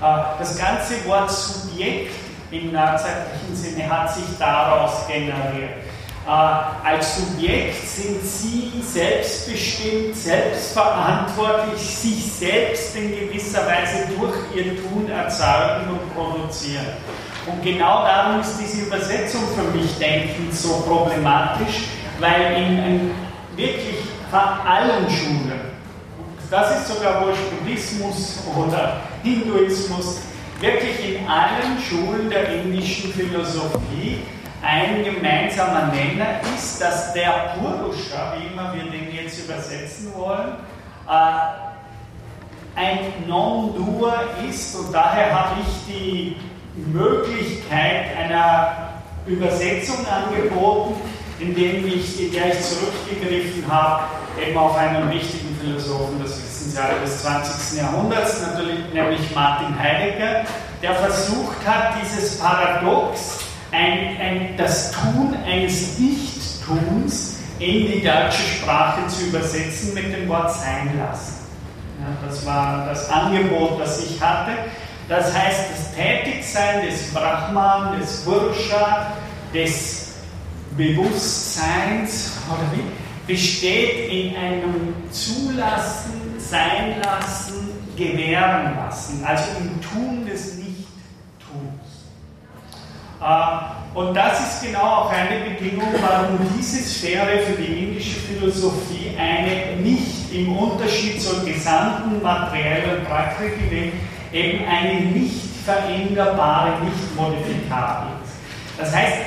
das 0.00 0.58
ganze 0.58 1.04
Wort 1.06 1.30
Subjekt 1.30 2.14
im 2.50 2.72
neuzeitlichen 2.72 3.54
Sinne 3.54 3.88
hat 3.88 4.14
sich 4.14 4.24
daraus 4.38 5.06
generiert. 5.06 5.74
Als 6.26 7.16
Subjekt 7.16 7.88
sind 7.88 8.22
Sie 8.22 8.72
selbstbestimmt, 8.82 10.16
selbstverantwortlich, 10.16 11.80
sich 11.80 12.32
selbst 12.32 12.96
in 12.96 13.10
gewisser 13.10 13.66
Weise 13.66 14.06
durch 14.18 14.36
Ihr 14.54 14.76
Tun 14.76 15.10
erzeugen 15.10 15.90
und 15.90 16.14
produzieren. 16.14 16.86
Und 17.46 17.62
genau 17.62 18.04
darum 18.04 18.40
ist 18.40 18.58
diese 18.60 18.82
Übersetzung 18.82 19.40
für 19.56 19.76
mich 19.76 19.98
denkend 19.98 20.54
so 20.54 20.82
problematisch, 20.86 21.86
weil 22.20 22.52
in, 22.54 22.78
in 22.78 23.10
wirklich 23.56 23.96
allen 24.32 25.10
Schulen, 25.10 25.60
das 26.50 26.80
ist 26.80 26.88
sogar 26.88 27.24
wurscht 27.26 27.42
Buddhismus 27.58 28.38
oder 28.56 29.00
Hinduismus 29.22 30.18
wirklich 30.60 31.16
in 31.16 31.26
allen 31.26 31.78
Schulen 31.80 32.30
der 32.30 32.62
indischen 32.62 33.12
Philosophie 33.12 34.18
ein 34.62 35.04
gemeinsamer 35.04 35.86
Nenner 35.86 36.40
ist, 36.54 36.80
dass 36.80 37.14
der 37.14 37.54
Purusha, 37.58 38.34
wie 38.36 38.52
immer 38.52 38.74
wir 38.74 38.84
den 38.84 39.14
jetzt 39.14 39.44
übersetzen 39.44 40.12
wollen, 40.14 40.56
äh, 41.08 41.70
ein 42.76 42.98
Non-Dur 43.26 44.12
ist 44.48 44.76
und 44.76 44.92
daher 44.92 45.32
habe 45.32 45.60
ich 45.62 45.94
die 45.94 46.36
Möglichkeit 46.76 48.16
einer 48.16 48.90
Übersetzung 49.26 50.06
angeboten, 50.06 51.00
indem 51.38 51.86
ich, 51.86 52.20
in 52.20 52.32
der 52.32 52.48
ich 52.48 52.60
zurückgegriffen 52.60 53.64
habe, 53.70 54.04
eben 54.40 54.56
auf 54.56 54.76
einen 54.76 55.10
wichtigen 55.10 55.56
Philosophen 55.60 56.20
das 56.22 56.36
ist 56.36 56.49
19. 56.60 56.74
Jahre 56.74 57.00
des 57.00 57.22
20. 57.22 57.78
Jahrhunderts, 57.78 58.42
natürlich, 58.42 58.78
nämlich 58.92 59.34
Martin 59.34 59.78
Heidegger, 59.78 60.44
der 60.82 60.94
versucht 60.94 61.56
hat, 61.66 61.94
dieses 62.02 62.38
Paradox, 62.38 63.40
ein, 63.72 64.16
ein, 64.20 64.56
das 64.56 64.92
Tun 64.92 65.36
eines 65.46 65.98
Nichttuns 65.98 67.38
in 67.58 67.86
die 67.86 68.02
deutsche 68.02 68.42
Sprache 68.42 69.06
zu 69.08 69.26
übersetzen 69.26 69.94
mit 69.94 70.14
dem 70.14 70.28
Wort 70.28 70.52
sein 70.52 70.98
lassen. 70.98 71.46
Ja, 72.00 72.28
das 72.28 72.46
war 72.46 72.86
das 72.86 73.10
Angebot, 73.10 73.80
das 73.80 74.02
ich 74.04 74.20
hatte. 74.20 74.52
Das 75.08 75.34
heißt, 75.34 75.70
das 75.72 75.94
Tätigsein 75.94 76.86
des 76.86 77.12
Brahman, 77.12 77.98
des 77.98 78.22
Purusha, 78.24 79.12
des 79.52 80.12
Bewusstseins, 80.76 82.32
oder 82.48 82.64
wie? 82.72 82.99
Besteht 83.30 84.10
in 84.10 84.36
einem 84.36 84.94
Zulassen, 85.12 86.10
Sein 86.38 87.00
lassen, 87.04 87.68
gewähren 87.96 88.74
lassen, 88.76 89.24
also 89.24 89.44
im 89.60 89.80
Tun 89.80 90.26
des 90.26 90.56
Nichttuns. 90.56 90.88
Äh, 93.22 93.96
und 93.96 94.14
das 94.14 94.40
ist 94.40 94.62
genau 94.64 94.82
auch 94.82 95.12
eine 95.12 95.50
Bedingung, 95.50 95.94
warum 96.00 96.38
diese 96.58 96.82
Sphäre 96.82 97.38
für 97.40 97.62
die 97.62 97.84
indische 97.84 98.18
Philosophie 98.18 99.14
eine 99.16 99.80
nicht 99.80 100.32
im 100.32 100.56
Unterschied 100.56 101.22
zur 101.22 101.44
gesamten 101.44 102.20
materiellen 102.20 103.04
Praktik 103.04 103.52
eben 104.32 104.64
eine 104.64 105.00
nicht 105.02 105.40
veränderbare, 105.64 106.84
nicht 106.84 107.16
modifikable 107.16 108.10
ist. 108.24 108.32
Das 108.78 108.94
heißt, 108.94 109.18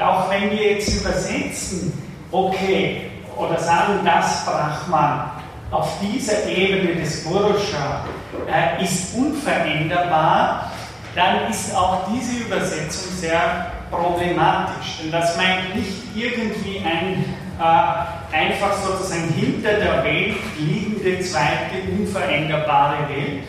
auch 0.00 0.30
wenn 0.30 0.50
wir 0.50 0.74
jetzt 0.74 1.00
übersetzen, 1.00 1.92
okay, 2.30 3.08
oder 3.38 3.58
sagen, 3.58 4.00
das 4.04 4.44
Brahman 4.44 5.30
auf 5.70 5.98
dieser 6.00 6.46
Ebene 6.46 6.96
des 6.96 7.24
Purusha 7.24 8.04
äh, 8.50 8.82
ist 8.82 9.14
unveränderbar, 9.14 10.70
dann 11.14 11.50
ist 11.50 11.74
auch 11.74 12.06
diese 12.12 12.44
Übersetzung 12.44 13.12
sehr 13.12 13.72
problematisch. 13.90 14.98
Denn 15.02 15.12
das 15.12 15.36
meint 15.36 15.74
nicht 15.74 15.92
irgendwie 16.14 16.78
ein 16.84 17.24
äh, 17.58 18.36
einfach 18.36 18.72
sozusagen 18.74 19.28
hinter 19.34 19.74
der 19.74 20.04
Welt 20.04 20.36
liegende 20.58 21.20
zweite 21.20 21.82
unveränderbare 21.98 23.08
Welt, 23.08 23.44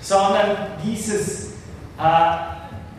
sondern 0.00 0.56
dieses, 0.84 1.54
äh, 1.98 2.53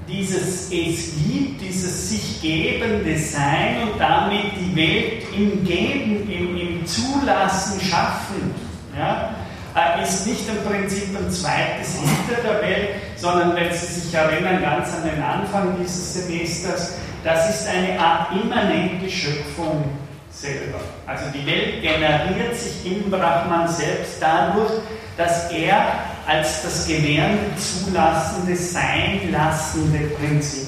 dieses 0.07 0.71
Es 0.71 1.11
gibt, 1.27 1.61
dieses 1.61 2.09
sich 2.09 2.41
gebende 2.41 3.17
Sein 3.17 3.83
und 3.83 3.99
damit 3.99 4.51
die 4.59 4.75
Welt 4.75 5.23
im 5.35 5.63
Geben, 5.65 6.29
im, 6.29 6.57
im 6.57 6.85
Zulassen 6.85 7.79
schaffen. 7.81 8.53
Ja? 8.97 9.35
Äh, 9.75 10.03
ist 10.03 10.25
nicht 10.25 10.47
im 10.47 10.63
Prinzip 10.63 11.17
ein 11.17 11.29
zweites 11.29 11.97
hinter 11.99 12.41
der 12.41 12.61
Welt, 12.61 12.89
sondern 13.17 13.55
wenn 13.55 13.73
Sie 13.73 13.85
sich 13.85 14.13
erinnern, 14.13 14.61
ganz 14.61 14.89
an 14.93 15.09
den 15.09 15.21
Anfang 15.21 15.75
dieses 15.81 16.13
Semesters, 16.13 16.93
das 17.23 17.49
ist 17.49 17.67
eine 17.67 17.99
Art 17.99 18.31
immanente 18.31 19.09
Schöpfung 19.09 19.83
selber. 20.29 20.79
Also 21.07 21.25
die 21.33 21.45
Welt 21.45 21.81
generiert 21.81 22.55
sich 22.55 22.85
im 22.85 23.09
Brahman 23.09 23.67
selbst 23.67 24.21
dadurch, 24.21 24.71
dass 25.17 25.51
er 25.51 25.85
als 26.27 26.63
das 26.63 26.87
gewährende, 26.87 27.51
zulassende, 27.57 28.55
sein 28.55 29.31
lassende 29.31 29.99
Prinzip 30.15 30.67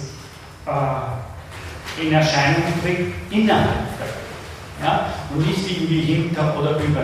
äh, 0.65 2.01
in 2.01 2.13
Erscheinung 2.13 2.63
tritt 2.81 3.13
innerhalb 3.31 3.97
der. 3.97 4.85
Ja? 4.87 5.05
Und 5.33 5.47
nicht 5.47 5.69
irgendwie 5.69 6.01
hinter 6.01 6.57
oder 6.59 6.77
über. 6.79 7.03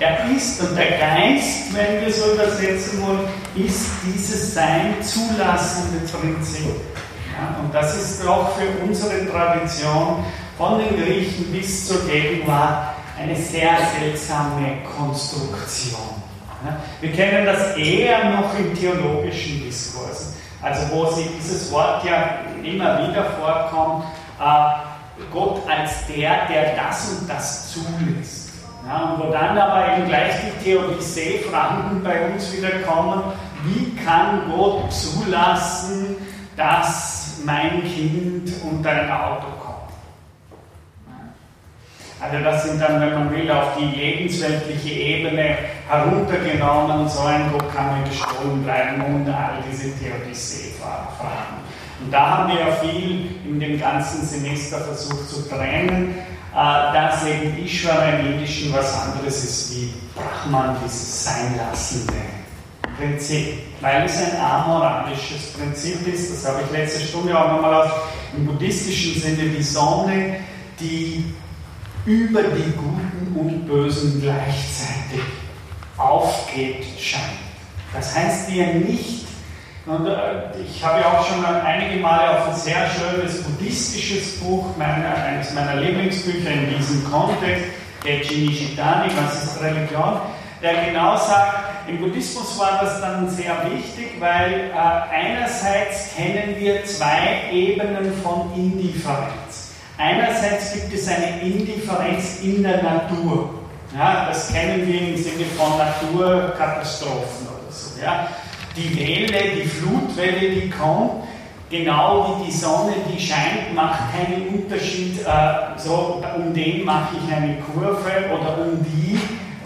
Er 0.00 0.28
ist 0.34 0.60
und 0.60 0.76
der 0.76 0.98
Geist, 0.98 1.72
wenn 1.74 2.00
wir 2.00 2.12
so 2.12 2.32
übersetzen 2.32 3.02
wollen, 3.02 3.28
ist 3.54 3.86
dieses 4.04 4.54
Sein 4.54 4.94
zulassende 5.02 6.00
Prinzip. 6.08 6.74
Ja? 7.36 7.60
Und 7.62 7.72
das 7.72 7.94
ist 7.96 8.26
auch 8.26 8.56
für 8.56 8.84
unsere 8.84 9.30
Tradition 9.30 10.24
von 10.58 10.78
den 10.78 10.96
Griechen 10.96 11.52
bis 11.52 11.86
zur 11.86 12.04
Gegenwart 12.06 12.94
eine 13.18 13.36
sehr 13.36 13.76
seltsame 14.00 14.78
Konstruktion. 14.96 16.11
Wir 17.00 17.12
kennen 17.12 17.46
das 17.46 17.76
eher 17.76 18.30
noch 18.30 18.58
im 18.58 18.74
theologischen 18.74 19.64
Diskurs, 19.64 20.34
also 20.60 20.94
wo 20.94 21.06
sie 21.12 21.28
dieses 21.36 21.70
Wort 21.72 22.04
ja 22.04 22.40
immer 22.62 23.08
wieder 23.08 23.24
vorkommt, 23.40 24.04
äh, 24.40 25.24
Gott 25.32 25.62
als 25.68 26.06
der, 26.06 26.46
der 26.46 26.76
das 26.76 27.10
und 27.10 27.28
das 27.28 27.72
zulässt. 27.72 28.52
Ja, 28.86 29.12
und 29.12 29.22
wo 29.22 29.30
dann 29.30 29.56
aber 29.56 29.96
eben 29.96 30.08
gleich 30.08 30.34
die 30.40 30.64
Theodizee-Fragen 30.64 32.02
bei 32.02 32.32
uns 32.32 32.52
wieder 32.56 32.80
kommen, 32.80 33.22
wie 33.64 33.94
kann 34.04 34.50
Gott 34.50 34.92
zulassen, 34.92 36.16
dass 36.56 37.40
mein 37.44 37.82
Kind 37.84 38.50
unter 38.68 38.90
ein 38.90 39.10
Auto 39.10 39.46
kommt? 39.60 39.61
Also 42.22 42.44
das 42.44 42.64
sind 42.64 42.80
dann, 42.80 43.00
wenn 43.00 43.14
man 43.14 43.30
will, 43.32 43.50
auf 43.50 43.76
die 43.76 43.96
lebensweltliche 43.96 44.90
Ebene 44.90 45.56
heruntergenommen, 45.88 47.08
so 47.08 47.22
Gott 47.52 47.74
kann 47.74 47.98
mir 47.98 48.08
gestohlen 48.08 48.62
bleiben 48.62 49.02
und 49.02 49.28
all 49.28 49.54
diese 49.68 49.90
Theodizee-Fragen. 49.98 51.62
Und 52.04 52.12
da 52.12 52.38
haben 52.38 52.52
wir 52.52 52.60
ja 52.60 52.72
viel 52.76 53.28
in 53.44 53.58
dem 53.58 53.78
ganzen 53.78 54.24
Semester 54.24 54.78
versucht 54.78 55.28
zu 55.28 55.48
trennen, 55.48 56.14
äh, 56.52 56.92
dass 56.92 57.26
eben 57.26 57.64
Ishvara 57.64 58.18
im 58.18 58.32
Indischen 58.32 58.72
was 58.72 59.02
anderes 59.02 59.44
ist 59.44 59.74
wie 59.74 59.92
Brahman, 60.14 60.76
dieses 60.84 61.24
Seinlassende 61.24 62.12
Prinzip, 62.98 63.54
weil 63.80 64.04
es 64.04 64.16
ein 64.18 64.40
amoralisches 64.40 65.52
Prinzip 65.54 66.06
ist, 66.06 66.30
das 66.30 66.48
habe 66.48 66.62
ich 66.64 66.70
letzte 66.70 67.00
Stunde 67.00 67.38
auch 67.38 67.52
nochmal 67.52 67.74
aus, 67.82 67.92
im 68.36 68.46
buddhistischen 68.46 69.20
Sinne 69.20 69.48
die 69.50 69.62
Sonne, 69.62 70.36
die 70.78 71.24
über 72.04 72.42
die 72.42 72.72
Guten 72.72 73.36
und 73.38 73.66
Bösen 73.66 74.20
gleichzeitig 74.20 75.20
aufgeht, 75.96 76.84
scheint. 76.98 77.22
Das 77.92 78.16
heißt, 78.16 78.50
er 78.50 78.74
nicht, 78.74 79.26
und 79.86 80.06
äh, 80.06 80.60
ich 80.64 80.84
habe 80.84 81.00
ja 81.00 81.18
auch 81.18 81.26
schon 81.26 81.44
einige 81.44 82.00
Male 82.00 82.38
auf 82.38 82.48
ein 82.48 82.56
sehr 82.56 82.88
schönes 82.88 83.42
buddhistisches 83.42 84.40
Buch, 84.40 84.76
meine, 84.76 85.14
eines 85.14 85.52
meiner 85.54 85.76
Lieblingsbücher 85.76 86.50
in 86.50 86.76
diesem 86.76 87.04
Kontext, 87.10 87.66
der 88.04 88.22
Jinishitani, 88.22 89.12
was 89.16 89.44
ist 89.44 89.62
Religion, 89.62 90.20
der 90.62 90.86
genau 90.86 91.16
sagt, 91.16 91.88
im 91.88 91.98
Buddhismus 92.00 92.58
war 92.58 92.78
das 92.80 93.00
dann 93.00 93.28
sehr 93.28 93.54
wichtig, 93.70 94.20
weil 94.20 94.70
äh, 94.70 94.74
einerseits 94.74 96.14
kennen 96.16 96.54
wir 96.58 96.84
zwei 96.84 97.50
Ebenen 97.52 98.12
von 98.22 98.52
Indifferenz. 98.54 99.41
Einerseits 100.02 100.72
gibt 100.72 100.92
es 100.94 101.06
eine 101.06 101.40
Indifferenz 101.42 102.40
in 102.42 102.64
der 102.64 102.82
Natur. 102.82 103.50
Ja, 103.96 104.26
das 104.26 104.52
kennen 104.52 104.84
wir 104.84 105.00
im 105.00 105.16
Sinne 105.16 105.44
von 105.56 105.78
Naturkatastrophen 105.78 107.46
oder 107.46 107.70
so. 107.70 108.02
Ja. 108.02 108.26
Die 108.76 108.98
Welle, 108.98 109.54
die 109.54 109.68
Flutwelle, 109.68 110.50
die 110.50 110.70
kommt, 110.70 111.22
genau 111.70 112.40
wie 112.40 112.46
die 112.46 112.50
Sonne, 112.50 112.94
die 113.08 113.20
scheint, 113.20 113.74
macht 113.76 114.00
keinen 114.12 114.48
Unterschied. 114.48 115.20
Äh, 115.20 115.78
so, 115.78 116.20
um 116.36 116.52
den 116.52 116.84
mache 116.84 117.14
ich 117.16 117.32
eine 117.32 117.58
Kurve 117.58 118.10
oder 118.34 118.58
um 118.58 118.84
die, 118.84 119.20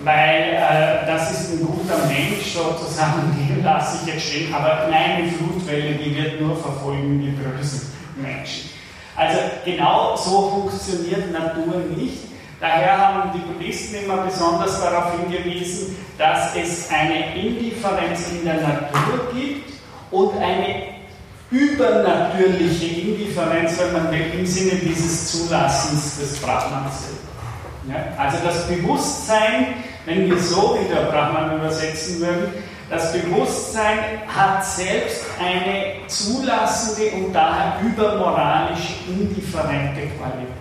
weil 0.05 0.53
äh, 0.53 1.07
das 1.07 1.31
ist 1.31 1.53
ein 1.53 1.67
guter 1.67 1.97
Mensch 2.09 2.53
sozusagen, 2.53 3.35
den 3.49 3.65
lasse 3.65 4.01
ich 4.03 4.13
jetzt 4.13 4.27
stehen, 4.27 4.55
aber 4.55 4.87
nein, 4.91 5.25
die 5.25 5.31
Flutwelle, 5.31 5.95
die 5.95 6.15
wird 6.15 6.43
nur 6.43 6.57
verfolgen 6.57 7.23
die 7.23 7.31
bösen 7.31 7.91
Menschen. 8.17 8.76
Also 9.17 9.39
genau 9.65 10.15
so 10.17 10.51
funktioniert 10.51 11.33
Natur 11.33 11.83
nicht. 11.97 12.19
Daher 12.61 12.97
haben 12.99 13.31
die 13.35 13.39
Buddhisten 13.39 14.05
immer 14.05 14.19
besonders 14.19 14.81
darauf 14.81 15.13
hingewiesen, 15.13 15.97
dass 16.19 16.55
es 16.57 16.89
eine 16.91 17.35
Indifferenz 17.35 18.31
in 18.33 18.45
der 18.45 18.61
Natur 18.61 19.33
gibt 19.35 19.73
und 20.11 20.37
eine 20.39 20.97
übernatürliche 21.51 23.01
Indifferenz, 23.01 23.79
wenn 23.79 23.93
man 23.93 24.11
will, 24.11 24.39
im 24.39 24.47
Sinne 24.47 24.73
dieses 24.77 25.31
Zulassens 25.33 26.19
des 26.19 26.39
Brahmans. 26.39 27.05
Ja? 27.89 27.97
Also 28.19 28.39
das 28.45 28.67
Bewusstsein, 28.67 29.75
wenn 30.07 30.29
wir 30.29 30.39
so 30.39 30.79
wieder 30.81 31.05
Brahman 31.05 31.57
übersetzen 31.59 32.21
würden, 32.21 32.53
das 32.89 33.13
Bewusstsein 33.13 33.99
hat 34.29 34.65
selbst 34.65 35.25
eine 35.41 36.07
zulassende 36.07 37.11
und 37.17 37.33
daher 37.33 37.81
übermoralisch 37.83 38.95
indifferente 39.09 40.03
Qualität. 40.17 40.55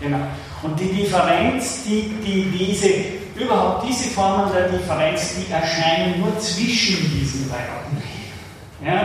Genau. 0.00 0.18
Und 0.62 0.80
die 0.80 0.92
Differenz, 0.92 1.84
die, 1.84 2.14
die 2.24 2.50
diese, 2.50 3.42
überhaupt 3.42 3.86
diese 3.86 4.10
Formen 4.10 4.50
der 4.52 4.68
Differenz, 4.68 5.34
die 5.36 5.52
erscheinen 5.52 6.20
nur 6.20 6.38
zwischen 6.38 7.10
diesen 7.10 7.50
beiden. 7.50 8.02
Ja? 8.82 9.00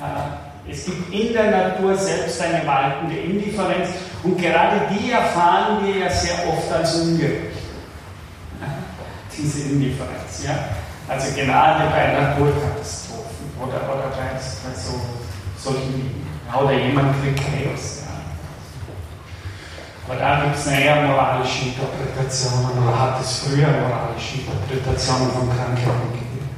Äh, 0.00 0.70
es 0.70 0.84
gibt 0.84 1.12
in 1.12 1.32
der 1.32 1.50
Natur 1.50 1.96
selbst 1.96 2.40
eine 2.40 2.66
waltende 2.66 3.16
Indifferenz 3.16 3.90
und 4.24 4.40
gerade 4.40 4.80
die 4.90 5.10
erfahren 5.10 5.86
wir 5.86 5.96
ja 5.96 6.10
sehr 6.10 6.34
oft 6.48 6.72
als 6.72 6.94
ungerecht. 6.96 7.52
Diese 9.36 9.68
Indifferenz. 9.70 10.44
Ja? 10.44 10.81
Also 11.08 11.34
gerade 11.34 11.90
bei 11.90 12.12
Naturkatastrophen 12.12 13.50
oder, 13.60 13.82
oder 13.92 14.10
bei, 14.10 14.32
bei 14.34 14.74
so, 14.74 15.00
solchen 15.58 15.92
Dingen. 15.92 16.26
Oder 16.58 16.72
jemand 16.72 17.14
kriegt 17.22 17.40
Chaos. 17.40 18.02
Aber 20.06 20.18
da 20.18 20.44
gibt 20.44 20.56
es 20.56 20.66
eine 20.66 20.84
eher 20.84 21.02
moralische 21.02 21.66
Interpretation 21.66 22.70
oder 22.76 22.98
hat 22.98 23.20
es 23.20 23.38
früher 23.38 23.68
moralische 23.68 24.40
Interpretationen 24.40 25.30
von 25.30 25.48
Krankheiten 25.48 26.12
gegeben. 26.12 26.48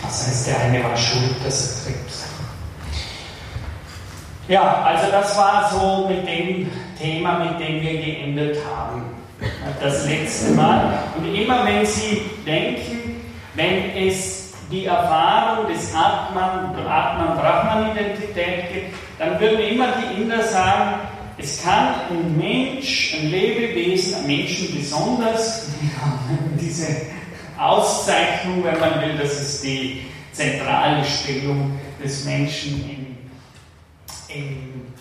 Das 0.00 0.26
heißt, 0.26 0.46
der 0.46 0.60
eine 0.60 0.84
war 0.84 0.96
schuld, 0.96 1.36
dass 1.44 1.84
er 1.86 1.92
Krebs 1.92 2.24
Ja, 4.48 4.82
also 4.82 5.10
das 5.10 5.36
war 5.36 5.70
so 5.70 6.08
mit 6.08 6.26
dem 6.26 6.70
Thema, 6.98 7.38
mit 7.40 7.60
dem 7.60 7.82
wir 7.82 8.00
geendet 8.00 8.58
haben. 8.74 9.02
Das 9.80 10.06
letzte 10.06 10.52
Mal. 10.52 10.98
Und 11.16 11.34
immer 11.34 11.64
wenn 11.64 11.84
Sie 11.84 12.22
denken, 12.46 12.99
wenn 13.54 13.96
es 13.96 14.52
die 14.70 14.86
Erfahrung 14.86 15.66
des 15.66 15.92
Atman, 15.94 16.76
Atman-Brahman-Identität 16.86 18.72
gibt, 18.72 18.94
dann 19.18 19.40
würden 19.40 19.60
immer 19.60 19.88
die 19.92 20.22
Inder 20.22 20.42
sagen, 20.42 21.00
es 21.36 21.62
kann 21.62 21.94
ein 22.10 22.36
Mensch, 22.36 23.14
ein 23.18 23.30
Lebewesen, 23.30 24.20
ein 24.20 24.26
Menschen 24.26 24.74
besonders, 24.76 25.68
diese 26.60 26.86
Auszeichnung, 27.58 28.62
wenn 28.64 28.78
man 28.78 29.00
will, 29.00 29.18
das 29.18 29.40
ist 29.40 29.64
die 29.64 30.02
zentrale 30.32 31.04
Stellung 31.04 31.78
des 32.02 32.24
Menschen 32.24 33.16
in, 34.28 34.36
in, 34.36 34.92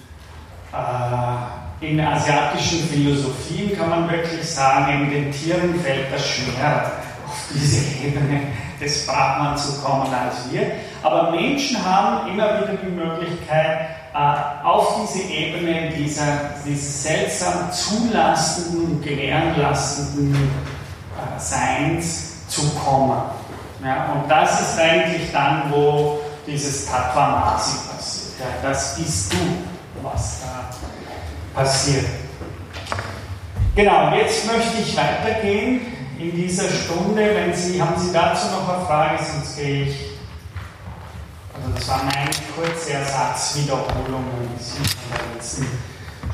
äh, 0.73 1.85
in 1.85 1.99
asiatischen 1.99 2.87
Philosophien, 2.89 3.77
kann 3.77 3.89
man 3.89 4.09
wirklich 4.09 4.43
sagen, 4.43 5.03
in 5.03 5.09
den 5.11 5.31
Tieren 5.31 5.79
fällt 5.79 6.11
das 6.11 6.27
schwer, 6.27 6.91
diese 7.53 8.05
Ebene 8.05 8.41
des 8.79 9.05
Brahman 9.05 9.57
zu 9.57 9.81
kommen 9.81 10.13
als 10.13 10.51
wir. 10.51 10.71
Aber 11.03 11.31
Menschen 11.31 11.83
haben 11.83 12.29
immer 12.31 12.61
wieder 12.61 12.73
die 12.73 12.91
Möglichkeit, 12.91 13.89
äh, 14.13 14.65
auf 14.65 14.95
diese 15.01 15.27
Ebene 15.27 15.91
dieser, 15.91 16.51
dieses 16.65 17.03
seltsam 17.03 17.71
zulassenden 17.71 18.85
und 18.85 19.03
gewähren 19.03 19.59
lassenden 19.59 20.33
äh, 20.35 21.39
Seins 21.39 22.47
zu 22.47 22.69
kommen. 22.71 23.21
Ja, 23.83 24.13
und 24.13 24.29
das 24.29 24.61
ist 24.61 24.79
eigentlich 24.79 25.31
dann, 25.31 25.71
wo 25.71 26.19
dieses 26.45 26.87
Tattvamasi 26.87 27.77
passiert. 27.89 28.39
Ja, 28.39 28.69
das 28.69 28.95
bist 28.97 29.33
du, 29.33 29.37
was 30.01 30.41
da 30.41 31.59
passiert. 31.59 32.05
Genau, 33.75 34.13
jetzt 34.13 34.45
möchte 34.47 34.81
ich 34.81 34.97
weitergehen 34.97 35.98
in 36.19 36.35
dieser 36.35 36.69
Stunde. 36.69 37.31
Wenn 37.33 37.53
Sie, 37.53 37.81
haben 37.81 37.99
Sie 37.99 38.11
dazu 38.11 38.47
noch 38.47 38.67
eine 38.67 38.85
Frage, 38.85 39.19
sonst 39.23 39.57
gehe 39.57 39.83
ich 39.83 40.09
also 41.61 41.73
das 41.75 41.87
war 41.89 42.01
eine 42.01 42.29
kurze 42.55 42.93
Ersatzwiederholung 42.93 44.23
ein 44.39 44.57
bisschen 44.57 44.85
von 44.85 45.17
der 45.17 45.35
letzten 45.35 45.67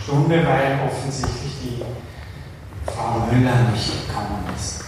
Stunde, 0.03 0.45
weil 0.45 0.79
offensichtlich 0.87 1.53
die 1.63 1.83
Frau 2.85 3.25
Müller 3.31 3.71
nicht 3.71 4.07
gekommen 4.07 4.43
ist. 4.55 4.83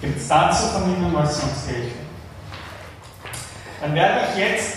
Gibt 0.00 0.18
es 0.18 0.26
dazu 0.26 0.66
von 0.68 0.84
Ihnen 0.84 1.14
was, 1.14 1.40
sonst 1.40 1.68
gehe 1.68 1.86
ich 1.86 1.92
Dann 3.80 3.94
werde 3.94 4.20
ich 4.32 4.38
jetzt 4.38 4.76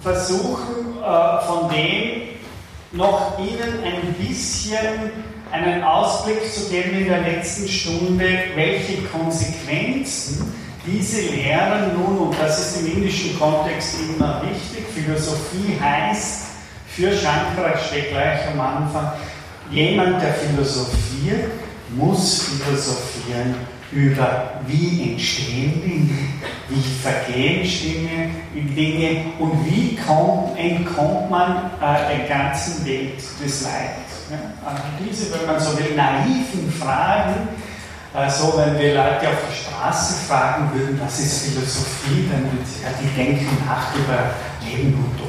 versuchen, 0.00 0.98
äh, 1.00 1.46
von 1.46 1.68
dem 1.68 2.22
noch 2.90 3.38
Ihnen 3.38 3.84
ein 3.84 4.14
bisschen 4.14 5.10
einen 5.52 5.84
Ausblick 5.84 6.52
zu 6.52 6.68
geben 6.70 6.98
in 6.98 7.08
der 7.08 7.20
letzten 7.20 7.68
Stunde, 7.68 8.26
welche 8.54 9.02
Konsequenzen 9.02 10.52
diese 10.86 11.20
Lehren 11.30 11.92
nun, 11.94 12.18
und 12.18 12.36
das 12.40 12.58
ist 12.58 12.80
im 12.80 12.96
indischen 12.96 13.38
Kontext 13.38 13.96
immer 14.00 14.42
wichtig, 14.42 14.84
Philosophie 14.92 15.78
heißt, 15.80 16.46
für 16.88 17.12
Shankara 17.12 17.78
steht 17.78 18.10
gleich 18.10 18.40
am 18.52 18.60
Anfang, 18.60 19.12
jemand, 19.70 20.20
der 20.22 20.34
philosophiert, 20.34 21.50
muss 21.94 22.42
philosophieren 22.42 23.54
über 23.92 24.52
wie 24.66 25.12
entstehen 25.12 25.82
Dinge, 25.82 26.18
wie 26.68 26.82
vergehen 27.02 27.66
Dinge 28.74 29.24
und 29.38 29.66
wie 29.66 29.96
kommt, 29.96 30.58
entkommt 30.58 31.30
man 31.30 31.70
äh, 31.80 32.16
der 32.16 32.28
ganzen 32.28 32.86
Welt 32.86 33.18
des 33.44 33.62
Leids. 33.62 34.30
Ja? 34.30 34.38
Also 34.66 34.82
diese, 35.04 35.32
wenn 35.32 35.46
man 35.46 35.60
so 35.60 35.78
will, 35.78 35.94
naiven 35.94 36.72
Fragen, 36.80 37.48
also 38.14 38.54
wenn 38.56 38.78
wir 38.78 38.94
Leute 38.94 39.28
auf 39.28 39.42
der 39.48 39.54
Straße 39.54 40.26
fragen 40.26 40.70
würden, 40.74 41.00
was 41.02 41.18
ist 41.18 41.46
Philosophie, 41.46 42.28
dann 42.30 42.42
würden 42.42 42.64
sie, 42.64 42.82
ja, 42.82 42.90
die 43.00 43.08
denken 43.16 43.56
nach 43.66 43.94
über 43.94 44.34
Leben 44.64 44.94
und 44.94 45.18
Tod. 45.18 45.28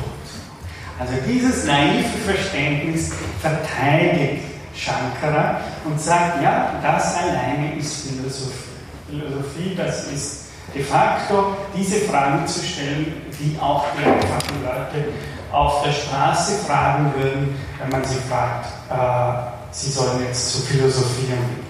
Also 0.99 1.13
dieses 1.27 1.65
naive 1.65 2.17
Verständnis 2.25 3.11
verteidigt 3.41 4.52
Shankara 4.75 5.59
und 5.85 5.99
sagt, 5.99 6.41
ja, 6.41 6.73
das 6.81 7.17
alleine 7.17 7.77
ist 7.77 8.07
Philosophie. 8.07 8.69
Philosophie, 9.09 9.75
das 9.75 10.07
ist 10.07 10.45
de 10.73 10.83
facto 10.83 11.55
diese 11.75 11.99
Fragen 12.01 12.47
zu 12.47 12.63
stellen, 12.65 13.13
die 13.39 13.57
auch 13.61 13.85
die 13.97 14.05
einfachen 14.05 14.63
Leute 14.63 15.09
auf 15.51 15.83
der 15.83 15.91
Straße 15.91 16.65
fragen 16.65 17.13
würden, 17.15 17.55
wenn 17.79 17.89
man 17.89 18.03
sie 18.03 18.17
fragt, 18.27 18.65
äh, 18.89 19.71
sie 19.71 19.91
sollen 19.91 20.23
jetzt 20.25 20.53
zu 20.53 20.61
philosophieren 20.61 21.63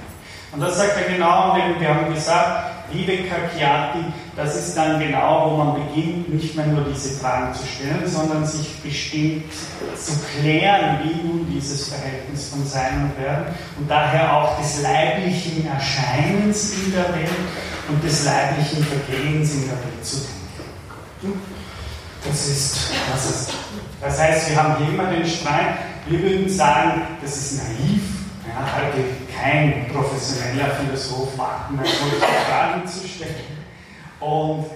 und 0.53 0.61
das 0.61 0.77
sagt 0.77 0.95
er 0.97 1.11
genau, 1.11 1.55
denn 1.55 1.79
wir 1.79 1.89
haben 1.89 2.13
gesagt, 2.13 2.82
Liebe 2.93 3.27
Kakyati, 3.27 3.99
das 4.35 4.55
ist 4.55 4.77
dann 4.77 4.99
genau, 4.99 5.51
wo 5.51 5.57
man 5.57 5.87
beginnt, 5.87 6.33
nicht 6.33 6.55
mehr 6.55 6.67
nur 6.67 6.85
diese 6.85 7.19
Fragen 7.19 7.53
zu 7.53 7.63
stellen, 7.65 8.07
sondern 8.07 8.45
sich 8.45 8.79
bestimmt 8.81 9.43
zu 9.97 10.13
klären, 10.31 10.99
wie 11.03 11.27
nun 11.27 11.47
dieses 11.51 11.89
Verhältnis 11.89 12.49
von 12.49 12.65
Sein 12.65 13.03
und 13.03 13.23
Werden 13.23 13.45
und 13.77 13.89
daher 13.89 14.35
auch 14.35 14.59
des 14.59 14.81
leiblichen 14.81 15.67
Erscheinens 15.67 16.73
in 16.73 16.91
der 16.91 17.13
Welt 17.15 17.29
und 17.89 18.03
des 18.03 18.25
leiblichen 18.25 18.83
Vergehens 18.83 19.53
in 19.53 19.61
der 19.61 19.77
Welt 19.77 20.03
zu 20.03 20.17
denken. 21.21 21.39
Das 22.25 22.47
ist, 22.47 22.77
das 23.11 23.29
ist. 23.29 23.53
Das 24.01 24.19
heißt, 24.19 24.49
wir 24.49 24.63
haben 24.63 24.77
hier 24.77 24.93
immer 24.93 25.11
den 25.11 25.25
Streit, 25.25 25.77
wir 26.07 26.21
würden 26.21 26.49
sagen, 26.49 27.01
das 27.21 27.37
ist 27.37 27.63
naiv, 27.63 28.01
ja, 28.53 28.67
heute 28.77 29.03
kein 29.35 29.87
professioneller 29.91 30.75
Philosoph 30.75 31.37
warten, 31.37 31.79
solche 31.83 32.25
Fragen 32.47 32.87
zu 32.87 33.07
stellen. 33.07 33.63
Und 34.19 34.67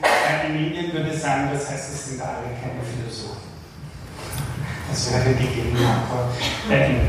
in 0.47 0.55
Indien 0.55 0.91
würde 0.93 1.15
sagen, 1.15 1.49
das 1.53 1.69
heißt, 1.69 1.93
es 1.93 2.09
sind 2.09 2.21
alle 2.21 2.49
keine 2.61 2.81
Philosophen. 2.83 3.47
Das 4.89 5.11
wäre 5.13 5.33
die 5.35 5.47
Gegenantwort 5.47 6.33
der 6.69 6.87
Inder. 6.87 7.01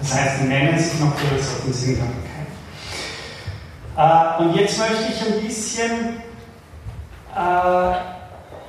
Das 0.00 0.14
heißt, 0.14 0.40
die 0.42 0.48
nennen 0.48 0.78
sich 0.78 1.00
noch 1.00 1.14
Philosophen, 1.16 1.72
sind 1.72 2.00
aber 2.00 2.10
keine. 3.96 4.40
Äh, 4.40 4.42
und 4.42 4.54
jetzt 4.56 4.78
möchte 4.78 5.04
ich 5.12 5.26
ein 5.26 5.40
bisschen 5.42 6.22
äh, 7.36 8.12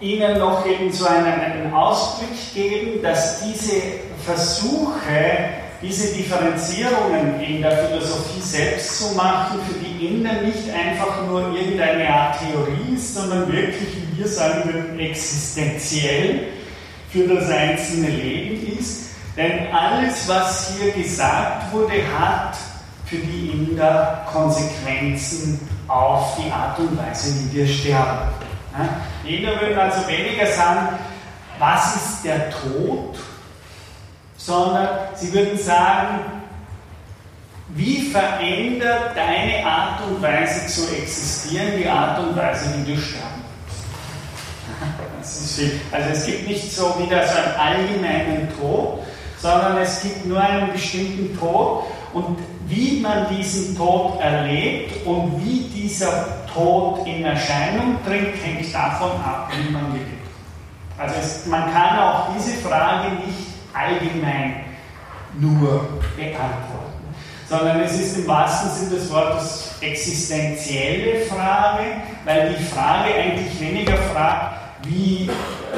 Ihnen 0.03 0.39
noch 0.39 0.65
eben 0.65 0.91
so 0.91 1.05
einen, 1.07 1.25
einen 1.25 1.73
Ausblick 1.73 2.53
geben, 2.53 3.01
dass 3.01 3.41
diese 3.41 3.81
Versuche, 4.25 5.62
diese 5.83 6.15
Differenzierungen 6.15 7.41
in 7.41 7.61
der 7.61 7.77
Philosophie 7.85 8.41
selbst 8.41 8.99
zu 8.99 9.15
machen, 9.15 9.59
für 9.67 9.79
die 9.79 10.07
Inder 10.07 10.41
nicht 10.41 10.69
einfach 10.69 11.27
nur 11.27 11.53
irgendeine 11.53 12.09
Art 12.09 12.39
Theorie 12.39 12.95
ist, 12.95 13.15
sondern 13.15 13.51
wirklich, 13.51 13.89
wie 13.97 14.17
wir 14.17 14.27
sagen 14.27 14.73
würden, 14.73 14.97
existenziell 14.97 16.47
für 17.09 17.27
das 17.27 17.49
einzelne 17.49 18.09
Leben 18.09 18.79
ist. 18.79 19.09
Denn 19.35 19.73
alles, 19.73 20.27
was 20.27 20.71
hier 20.77 20.91
gesagt 20.91 21.73
wurde, 21.73 22.01
hat 22.17 22.55
für 23.05 23.17
die 23.17 23.49
Inder 23.49 24.25
Konsequenzen 24.31 25.59
auf 25.87 26.37
die 26.37 26.51
Art 26.51 26.79
und 26.79 26.97
Weise, 26.97 27.33
wie 27.35 27.57
wir 27.57 27.67
sterben. 27.67 28.29
Die 29.27 29.35
Inder 29.35 29.59
würden 29.59 29.77
also 29.77 30.07
weniger 30.07 30.47
sagen, 30.47 30.87
was 31.59 31.95
ist 31.95 32.25
der 32.25 32.49
Tod, 32.49 33.17
sondern 34.45 34.89
sie 35.15 35.33
würden 35.33 35.57
sagen, 35.57 36.19
wie 37.69 38.09
verändert 38.09 39.15
deine 39.15 39.65
Art 39.65 40.01
und 40.05 40.21
Weise 40.21 40.67
zu 40.67 40.81
existieren 40.93 41.77
die 41.77 41.87
Art 41.87 42.19
und 42.19 42.35
Weise, 42.35 42.65
wie 42.75 42.93
du 42.93 42.99
sterben 42.99 43.41
willst? 45.17 45.61
Also 45.91 46.09
es 46.09 46.25
gibt 46.25 46.47
nicht 46.47 46.71
so 46.71 46.93
wieder 46.99 47.25
so 47.25 47.37
einen 47.37 47.55
allgemeinen 47.55 48.49
Tod, 48.59 48.99
sondern 49.37 49.77
es 49.77 50.01
gibt 50.01 50.25
nur 50.25 50.41
einen 50.41 50.73
bestimmten 50.73 51.37
Tod 51.39 51.85
und 52.13 52.37
wie 52.67 52.99
man 52.99 53.27
diesen 53.35 53.77
Tod 53.77 54.19
erlebt 54.19 55.05
und 55.05 55.41
wie 55.43 55.69
dieser 55.73 56.45
Tod 56.53 57.07
in 57.07 57.23
Erscheinung 57.23 57.97
tritt, 58.05 58.35
hängt 58.43 58.73
davon 58.73 59.11
ab, 59.11 59.51
wie 59.57 59.71
man 59.71 59.93
lebt. 59.93 60.07
Also 60.97 61.15
es, 61.19 61.45
man 61.45 61.73
kann 61.73 61.97
auch 61.97 62.27
diese 62.35 62.57
Frage 62.57 63.09
nicht 63.25 63.52
allgemein 63.73 64.65
nur 65.39 65.99
beantworten, 66.15 67.15
sondern 67.49 67.81
es 67.81 67.99
ist 67.99 68.17
im 68.17 68.27
wahrsten 68.27 68.71
Sinne 68.71 68.99
des 68.99 69.11
Wortes 69.11 69.75
existenzielle 69.81 71.25
Frage, 71.25 71.83
weil 72.25 72.55
die 72.55 72.63
Frage 72.63 73.13
eigentlich 73.13 73.59
weniger 73.59 73.97
fragt, 73.97 74.63
wie, 74.85 75.29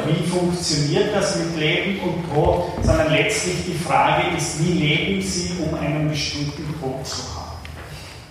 wie 0.07 0.27
funktioniert 0.27 1.15
das 1.15 1.37
mit 1.37 1.57
Leben 1.57 1.99
und 1.99 2.33
Tod, 2.33 2.71
sondern 2.81 3.11
letztlich 3.11 3.55
die 3.67 3.77
Frage 3.83 4.35
ist, 4.35 4.63
wie 4.63 4.73
leben 4.73 5.21
Sie, 5.21 5.51
um 5.59 5.77
einen 5.77 6.09
bestimmten 6.09 6.73
Tod 6.79 7.05
zu 7.05 7.21
haben. 7.35 7.45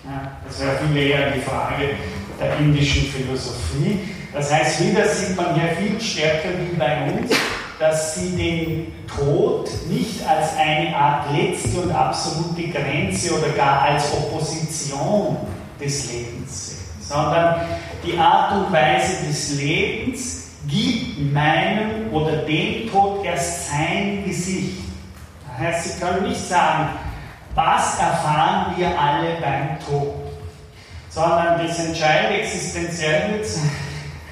Ja, 0.04 0.32
das 0.46 0.60
wäre 0.60 0.76
viel 0.78 0.96
eher 0.96 1.30
die 1.30 1.40
Frage 1.40 1.90
der 2.40 2.58
indischen 2.58 3.04
Philosophie. 3.04 4.00
Das 4.32 4.52
heißt, 4.52 4.84
wieder 4.84 5.08
sieht 5.08 5.36
man 5.36 5.54
hier 5.54 5.76
viel 5.76 6.00
stärker 6.00 6.48
wie 6.58 6.76
bei 6.76 7.04
uns, 7.04 7.30
dass 7.84 8.14
sie 8.14 8.30
den 8.30 9.06
Tod 9.06 9.68
nicht 9.90 10.26
als 10.26 10.56
eine 10.56 10.96
Art 10.96 11.26
letzte 11.36 11.80
und 11.80 11.92
absolute 11.92 12.68
Grenze 12.68 13.36
oder 13.36 13.50
gar 13.50 13.82
als 13.82 14.10
Opposition 14.14 15.36
des 15.78 16.10
Lebens 16.10 16.68
sehen, 16.68 16.78
sondern 17.02 17.60
die 18.02 18.16
Art 18.18 18.56
und 18.56 18.72
Weise 18.72 19.26
des 19.26 19.60
Lebens 19.60 20.44
gibt 20.66 21.30
meinem 21.30 22.10
oder 22.10 22.38
dem 22.38 22.90
Tod 22.90 23.22
erst 23.22 23.68
sein 23.68 24.24
Gesicht. 24.24 24.78
Das 25.46 25.58
heißt, 25.58 25.84
Sie 25.84 26.00
können 26.00 26.28
nicht 26.28 26.40
sagen, 26.40 26.88
was 27.54 27.98
erfahren 27.98 28.72
wir 28.78 28.98
alle 28.98 29.36
beim 29.42 29.78
Tod, 29.86 30.14
sondern 31.10 31.66
das 31.66 31.78
entscheidende 31.80 32.40
existenziell 32.40 33.32
wird 33.32 33.46
sein, 33.46 33.70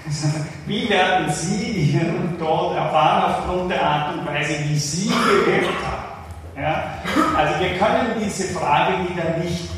wie 0.66 0.88
werden 0.88 1.32
Sie 1.32 1.92
Ihren 1.92 2.38
Tod 2.38 2.76
erfahren 2.76 3.34
aufgrund 3.34 3.70
der 3.70 3.82
Art 3.82 4.14
und 4.14 4.26
Weise, 4.26 4.54
wie 4.66 4.78
Sie 4.78 5.08
gelebt 5.08 5.70
haben? 5.84 6.60
Ja? 6.60 6.94
Also 7.36 7.60
wir 7.60 7.78
können 7.78 8.14
diese 8.22 8.54
Frage 8.54 8.94
wieder 9.08 9.38
nicht 9.38 9.68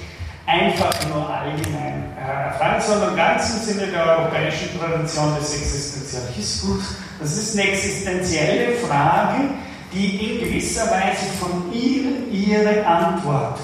einfach 0.46 0.92
nur 1.08 1.28
allgemein 1.28 2.12
äh, 2.16 2.58
fragen, 2.58 2.80
sondern 2.80 3.16
ganz 3.16 3.50
im 3.54 3.60
Sinne 3.60 3.86
der 3.86 4.18
europäischen 4.18 4.78
Tradition 4.78 5.34
des 5.36 5.54
Existenzialismus. 5.54 6.96
Das 7.20 7.32
ist 7.32 7.58
eine 7.58 7.70
existenzielle 7.70 8.76
Frage, 8.76 9.44
die 9.92 10.16
in 10.16 10.40
gewisser 10.40 10.90
Weise 10.90 11.26
von 11.38 11.72
Ihnen 11.72 12.32
Ihre 12.32 12.84
Antwort 12.84 13.58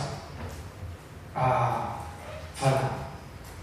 äh, 1.35 1.39
verlangt. 2.55 3.00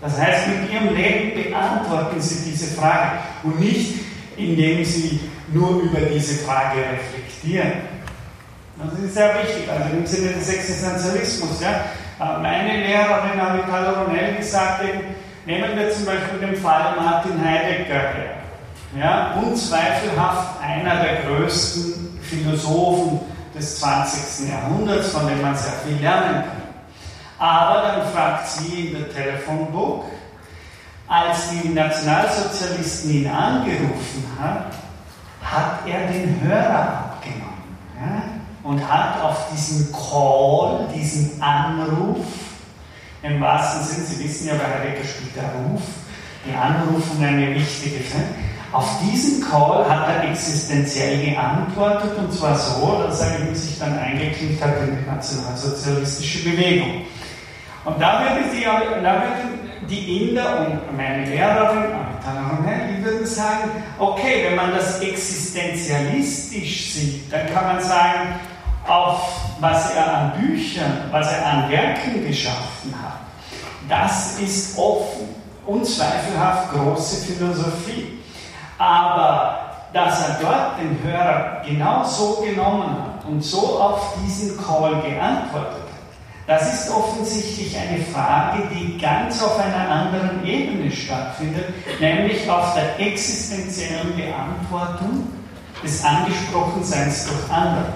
Das 0.02 0.18
heißt, 0.20 0.48
mit 0.48 0.72
Ihrem 0.72 0.96
Leben 0.96 1.44
beantworten 1.44 2.22
Sie 2.22 2.52
diese 2.52 2.76
Frage 2.76 3.20
und 3.44 3.60
nicht, 3.60 3.96
indem 4.38 4.86
Sie 4.86 5.20
nur 5.52 5.82
über 5.82 6.00
diese 6.02 6.44
Frage 6.46 6.78
reflektieren. 6.80 7.72
Das 8.78 9.00
ist 9.00 9.16
sehr 9.16 9.34
wichtig, 9.42 9.68
also 9.70 9.98
im 9.98 10.06
Sinne 10.06 10.34
des 10.34 10.50
Existenzialismus. 10.50 11.62
Ja. 11.62 11.86
Äh, 12.20 12.42
meine 12.42 12.86
Lehrerin 12.86 13.40
Avital 13.40 13.96
Ronell 13.96 14.36
gesagt, 14.36 14.84
nehmen 15.46 15.76
wir 15.76 15.92
zum 15.92 16.06
Beispiel 16.06 16.40
den 16.40 16.56
Fall 16.58 16.96
Martin 16.96 17.44
Heidegger 17.44 17.94
her. 17.94 18.34
Ja, 18.98 19.34
unzweifelhaft 19.42 20.62
einer 20.62 21.04
der 21.04 21.24
größten 21.24 22.20
Philosophen 22.22 23.20
des 23.56 23.80
20. 23.80 24.50
Jahrhunderts, 24.50 25.10
von 25.10 25.28
dem 25.28 25.42
man 25.42 25.56
sehr 25.56 25.74
viel 25.86 26.02
lernen 26.02 26.44
kann. 26.44 26.67
Aber 27.40 27.82
dann 27.82 28.12
fragt 28.12 28.48
sie 28.48 28.88
in 28.88 28.98
der 28.98 29.14
Telefonbuch, 29.14 30.06
als 31.08 31.50
die 31.52 31.70
Nationalsozialisten 31.70 33.12
ihn 33.12 33.28
angerufen 33.28 34.26
haben, 34.40 34.66
hat 35.42 35.88
er 35.88 36.08
den 36.08 36.42
Hörer 36.42 37.14
abgenommen 37.14 37.78
ja? 37.96 38.24
und 38.64 38.92
hat 38.92 39.22
auf 39.22 39.48
diesen 39.54 39.94
Call, 39.94 40.88
diesen 40.94 41.42
Anruf, 41.42 42.26
im 43.24 43.42
wahrsten 43.42 43.84
Sinn, 43.84 44.06
Sie 44.06 44.24
wissen 44.24 44.48
ja, 44.48 44.56
bei 44.56 44.80
Heidegger 44.80 45.08
spielt 45.08 45.36
der 45.36 45.44
Ruf, 45.44 45.82
die 46.46 46.54
Anrufung 46.54 47.24
eine 47.24 47.56
wichtige, 47.56 48.00
auf 48.74 49.00
diesen 49.02 49.50
Call 49.50 49.90
hat 49.90 50.08
er 50.10 50.30
existenziell 50.30 51.26
geantwortet 51.26 52.18
und 52.18 52.34
zwar 52.34 52.58
so, 52.58 53.02
dass 53.02 53.22
er 53.22 53.56
sich 53.56 53.80
dann 53.80 53.98
eingeklinkt 53.98 54.62
hat 54.62 54.82
in 54.82 54.98
die 54.98 55.10
nationalsozialistische 55.10 56.50
Bewegung. 56.50 57.04
Und 57.88 58.02
da 58.02 58.20
würde, 58.20 58.50
sie, 58.52 58.66
da 58.66 59.14
würden 59.14 59.60
die 59.90 60.30
Inder 60.30 60.60
und 60.60 60.98
meine 60.98 61.26
Lehrerin, 61.26 61.86
die 62.90 63.06
würden 63.06 63.26
sagen, 63.26 63.72
okay, 63.98 64.44
wenn 64.46 64.58
man 64.58 64.72
das 64.76 65.00
existenzialistisch 65.00 66.92
sieht, 66.92 67.32
dann 67.32 67.48
kann 67.54 67.66
man 67.76 67.82
sagen, 67.82 68.36
auf 68.86 69.40
was 69.62 69.96
er 69.96 70.18
an 70.18 70.34
Büchern, 70.34 71.06
was 71.12 71.32
er 71.32 71.46
an 71.46 71.70
Werken 71.70 72.28
geschaffen 72.28 72.94
hat, 73.02 73.20
das 73.88 74.38
ist 74.38 74.78
offen, 74.78 75.30
unzweifelhaft 75.66 76.74
große 76.74 77.26
Philosophie. 77.26 78.20
Aber 78.78 79.60
dass 79.94 80.28
er 80.28 80.38
dort 80.42 80.78
den 80.78 81.00
Hörer 81.02 81.62
genau 81.66 82.04
so 82.04 82.42
genommen 82.42 82.90
hat 82.90 83.24
und 83.26 83.42
so 83.42 83.80
auf 83.80 84.18
diesen 84.22 84.58
Call 84.58 85.02
geantwortet 85.02 85.87
das 86.48 86.74
ist 86.74 86.90
offensichtlich 86.90 87.78
eine 87.78 88.02
Frage, 88.06 88.64
die 88.74 88.98
ganz 88.98 89.44
auf 89.44 89.60
einer 89.60 89.90
anderen 89.90 90.46
Ebene 90.46 90.90
stattfindet, 90.90 91.66
nämlich 92.00 92.50
auf 92.50 92.74
der 92.74 92.98
existenziellen 93.06 94.16
Beantwortung 94.16 95.28
des 95.84 96.04
Angesprochenseins 96.06 97.28
durch 97.28 97.52
andere. 97.52 97.94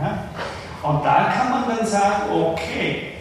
Ja? 0.00 0.18
Und 0.82 1.04
da 1.04 1.32
kann 1.36 1.50
man 1.50 1.76
dann 1.76 1.86
sagen, 1.86 2.32
okay, 2.32 3.12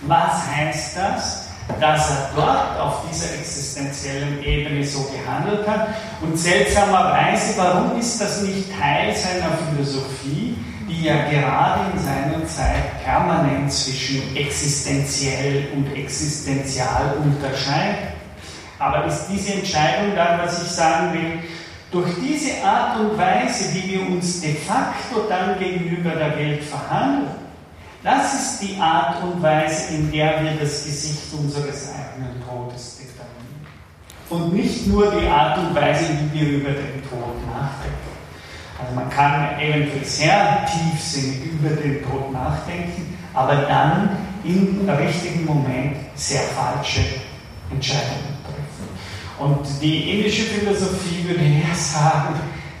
was 0.00 0.46
heißt 0.50 0.96
das, 0.96 1.48
dass 1.80 2.10
er 2.10 2.30
dort 2.34 2.80
auf 2.80 3.02
dieser 3.10 3.34
existenziellen 3.34 4.42
Ebene 4.42 4.84
so 4.84 5.04
gehandelt 5.04 5.68
hat? 5.68 5.88
Und 6.22 6.36
seltsamerweise, 6.36 7.54
warum 7.58 7.98
ist 7.98 8.20
das 8.20 8.42
nicht 8.42 8.70
Teil 8.72 9.14
seiner 9.14 9.52
Philosophie? 9.70 10.56
Die 10.92 11.04
ja 11.04 11.28
gerade 11.28 11.92
in 11.92 11.98
seiner 11.98 12.46
Zeit 12.46 13.02
permanent 13.04 13.72
zwischen 13.72 14.36
existenziell 14.36 15.68
und 15.74 15.92
existenzial 15.96 17.16
unterscheidet. 17.24 18.12
Aber 18.78 19.06
ist 19.06 19.26
diese 19.28 19.54
Entscheidung 19.54 20.14
dann, 20.14 20.40
was 20.40 20.62
ich 20.62 20.68
sagen 20.68 21.12
will, 21.14 21.38
durch 21.90 22.10
diese 22.20 22.64
Art 22.64 22.98
und 23.00 23.18
Weise, 23.18 23.74
wie 23.74 23.92
wir 23.92 24.08
uns 24.08 24.40
de 24.40 24.54
facto 24.54 25.26
dann 25.28 25.58
gegenüber 25.58 26.10
der 26.10 26.36
Welt 26.36 26.64
verhandeln, 26.64 27.30
das 28.02 28.34
ist 28.34 28.62
die 28.62 28.80
Art 28.80 29.22
und 29.22 29.40
Weise, 29.40 29.94
in 29.94 30.10
der 30.10 30.42
wir 30.42 30.52
das 30.58 30.84
Gesicht 30.84 31.32
unseres 31.38 31.90
eigenen 31.90 32.42
Todes 32.44 32.98
determinieren. 32.98 33.66
Und 34.28 34.54
nicht 34.54 34.86
nur 34.88 35.12
die 35.12 35.28
Art 35.28 35.58
und 35.58 35.74
Weise, 35.74 36.06
wie 36.32 36.40
wir 36.40 36.48
über 36.58 36.70
den 36.70 37.02
Tod 37.08 37.36
nachdenken. 37.46 38.01
Also 38.82 38.94
man 38.96 39.08
kann 39.10 39.60
eventuell 39.60 40.04
sehr 40.04 40.66
tiefsinnig 40.66 41.44
über 41.52 41.70
den 41.70 42.02
Tod 42.02 42.32
nachdenken, 42.32 43.16
aber 43.32 43.54
dann 43.54 44.16
im 44.44 44.88
richtigen 44.88 45.44
Moment 45.44 45.96
sehr 46.14 46.42
falsche 46.42 47.00
Entscheidungen 47.70 48.36
treffen. 48.44 48.88
Und 49.38 49.66
die 49.80 50.10
indische 50.10 50.42
Philosophie 50.42 51.24
würde 51.28 51.44
eher 51.44 51.74
sagen, 51.74 52.34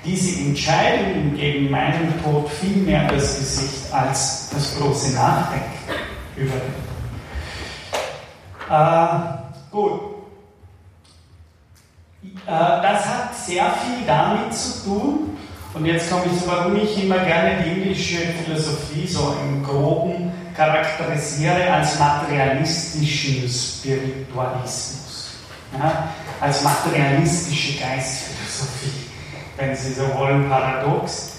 diese 0.04 0.40
Entscheidungen 0.40 1.36
gegen 1.36 1.70
meinen 1.70 2.12
Tod 2.24 2.48
viel 2.50 2.78
mehr 2.78 3.06
das 3.06 3.38
Gesicht 3.38 3.92
als 3.92 4.50
das 4.50 4.76
große 4.76 5.14
Nachdenken 5.14 5.70
übernehmen. 6.36 6.92
Äh, 8.68 9.70
gut. 9.70 10.00
Äh, 12.24 12.28
das 12.46 13.06
hat 13.06 13.36
sehr 13.36 13.64
viel 13.70 14.04
damit 14.06 14.52
zu 14.52 14.84
tun, 14.84 15.31
und 15.74 15.86
jetzt 15.86 16.10
komme 16.10 16.24
ich, 16.26 16.46
warum 16.46 16.76
ich 16.76 17.02
immer 17.02 17.18
gerne 17.18 17.62
die 17.62 17.70
indische 17.70 18.18
Philosophie 18.44 19.06
so 19.06 19.34
im 19.42 19.62
Groben 19.62 20.30
charakterisiere 20.54 21.72
als 21.72 21.98
materialistischen 21.98 23.48
Spiritualismus, 23.48 25.34
ja, 25.78 26.08
als 26.40 26.62
materialistische 26.62 27.78
Geistphilosophie, 27.80 29.06
wenn 29.56 29.74
Sie 29.74 29.94
so 29.94 30.02
wollen, 30.14 30.48
paradox. 30.50 31.36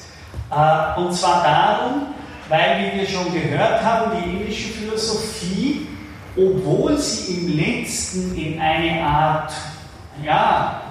Äh, 0.52 1.00
und 1.00 1.14
zwar 1.14 1.44
darum, 1.44 2.08
weil, 2.50 2.92
wie 2.94 3.00
wir 3.00 3.08
schon 3.08 3.32
gehört 3.32 3.84
haben, 3.84 4.12
die 4.18 4.30
indische 4.32 4.70
Philosophie, 4.70 5.88
obwohl 6.36 6.98
sie 6.98 7.34
im 7.36 7.58
letzten 7.58 8.36
in 8.36 8.60
eine 8.60 9.04
Art, 9.04 9.54
ja, 10.24 10.82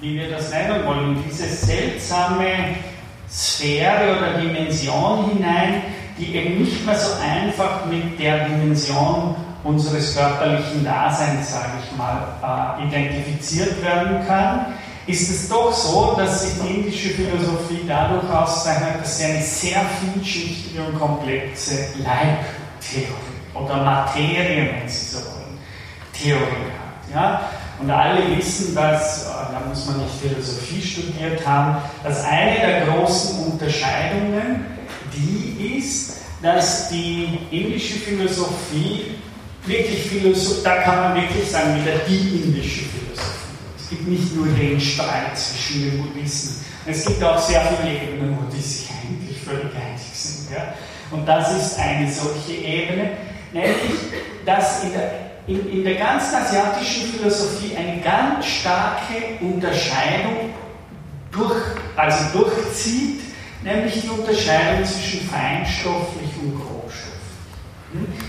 wie 0.00 0.18
wir 0.18 0.30
das 0.30 0.50
nennen 0.50 0.84
wollen, 0.84 1.24
diese 1.26 1.46
seltsame 1.46 2.76
Sphäre 3.30 4.16
oder 4.16 4.38
Dimension 4.40 5.30
hinein, 5.30 5.82
die 6.18 6.34
eben 6.34 6.62
nicht 6.64 6.84
mehr 6.84 6.98
so 6.98 7.12
einfach 7.22 7.86
mit 7.86 8.18
der 8.18 8.48
Dimension 8.48 9.36
unseres 9.62 10.16
körperlichen 10.16 10.84
Daseins, 10.84 11.52
sage 11.52 11.72
ich 11.84 11.96
mal, 11.96 12.78
äh, 12.80 12.86
identifiziert 12.86 13.82
werden 13.82 14.26
kann, 14.26 14.66
ist 15.06 15.30
es 15.30 15.48
doch 15.48 15.72
so, 15.72 16.14
dass 16.16 16.54
die 16.54 16.68
indische 16.68 17.10
Philosophie 17.10 17.82
dadurch 17.86 18.28
auszeichnet, 18.30 19.00
dass 19.00 19.18
sie 19.18 19.24
eine 19.24 19.42
sehr 19.42 19.80
vielschichtige 20.00 20.82
und 20.82 20.98
komplexe 20.98 21.88
Leibtheorie 21.98 23.30
oder 23.54 23.82
Materie, 23.82 24.70
wenn 24.72 24.88
Sie 24.88 25.06
so 25.06 25.18
wollen, 25.18 25.58
Theorie 26.12 26.40
hat. 26.40 27.14
Ja? 27.14 27.40
Und 27.80 27.90
alle 27.90 28.36
wissen, 28.36 28.74
dass, 28.74 29.24
äh, 29.24 29.28
da 29.52 29.62
muss 29.66 29.86
man 29.86 29.98
nicht 29.98 30.14
Philosophie 30.20 30.82
studiert 30.82 31.46
haben, 31.46 31.76
dass 32.04 32.24
eine 32.24 32.56
der 32.60 32.86
großen 32.86 33.52
Unterscheidungen 33.52 34.66
die 35.14 35.78
ist, 35.78 36.18
dass 36.42 36.88
die 36.90 37.38
indische 37.50 37.98
Philosophie 37.98 39.16
wirklich 39.66 40.02
Philosophie, 40.02 40.60
da 40.64 40.76
kann 40.82 40.96
man 40.96 41.22
wirklich 41.22 41.50
sagen, 41.50 41.80
wieder 41.80 41.98
die 42.08 42.42
indische 42.42 42.84
Philosophie. 42.84 43.30
Es 43.78 43.88
gibt 43.88 44.08
nicht 44.08 44.34
nur 44.36 44.46
den 44.46 44.80
Streit 44.80 45.36
zwischen 45.36 45.82
den 45.82 46.02
Buddhisten, 46.02 46.64
es 46.86 47.04
gibt 47.04 47.22
auch 47.22 47.38
sehr 47.38 47.60
viele 47.60 47.94
Ebenen, 47.94 48.38
wo 48.38 48.54
die 48.54 48.60
sich 48.60 48.88
eigentlich 48.90 49.38
völlig 49.42 49.74
einig 49.74 50.00
sind. 50.12 50.50
Ja? 50.50 50.74
Und 51.10 51.26
das 51.26 51.54
ist 51.54 51.78
eine 51.78 52.10
solche 52.10 52.52
Ebene, 52.54 53.10
nämlich, 53.52 53.98
dass 54.46 54.84
in 54.84 54.92
der 54.92 55.29
in, 55.50 55.68
in 55.72 55.84
der 55.84 55.96
ganzen 55.96 56.36
asiatischen 56.36 57.08
Philosophie 57.08 57.76
eine 57.76 58.00
ganz 58.00 58.46
starke 58.46 59.14
Unterscheidung 59.40 60.50
durch, 61.32 61.60
also 61.96 62.38
durchzieht, 62.38 63.20
nämlich 63.64 64.00
die 64.00 64.08
Unterscheidung 64.08 64.84
zwischen 64.84 65.28
feinstofflich 65.28 66.30
und 66.40 66.54
grobstofflich. 66.54 67.18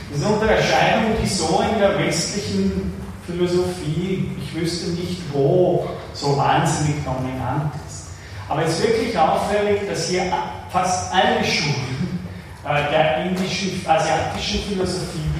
Das 0.09 0.19
ist 0.19 0.25
eine 0.25 0.35
Unterscheidung, 0.35 1.11
die 1.21 1.27
so 1.27 1.63
in 1.71 1.79
der 1.79 1.99
westlichen 1.99 2.93
Philosophie, 3.27 4.31
ich 4.41 4.55
wüsste 4.55 4.89
nicht 4.91 5.21
wo, 5.31 5.87
so 6.13 6.35
wahnsinnig 6.35 6.95
dominant 7.05 7.71
ist. 7.87 8.07
Aber 8.49 8.63
es 8.63 8.79
ist 8.79 8.87
wirklich 8.87 9.17
auffällig, 9.17 9.87
dass 9.87 10.09
hier 10.09 10.23
fast 10.71 11.13
alle 11.13 11.45
Schulen 11.45 12.19
äh, 12.65 12.91
der 12.91 13.25
indischen, 13.25 13.79
asiatischen 13.87 14.61
Philosophie 14.63 15.30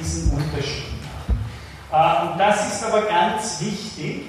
und 1.91 2.39
das 2.39 2.73
ist 2.73 2.83
aber 2.85 3.01
ganz 3.01 3.59
wichtig, 3.59 4.23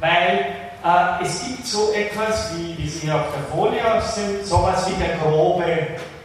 weil 0.00 0.66
äh, 0.84 1.24
es 1.24 1.42
gibt 1.44 1.66
so 1.66 1.92
etwas, 1.92 2.52
wie, 2.54 2.76
wie 2.76 2.88
Sie 2.88 3.06
hier 3.06 3.14
auf 3.16 3.32
der 3.34 3.56
Folie 3.56 4.02
sind, 4.02 4.46
sowas 4.46 4.86
wie 4.88 5.02
der 5.02 5.16
grobe 5.16 5.64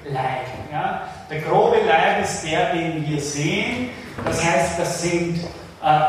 Leib. 0.05 0.47
Ja? 0.71 1.03
Der 1.29 1.41
grobe 1.41 1.77
Leib 1.87 2.23
ist 2.23 2.43
der, 2.43 2.73
den 2.73 3.07
wir 3.07 3.21
sehen. 3.21 3.89
Das 4.25 4.43
heißt, 4.43 4.79
das 4.79 5.01
sind, 5.01 5.37
äh, 5.37 5.99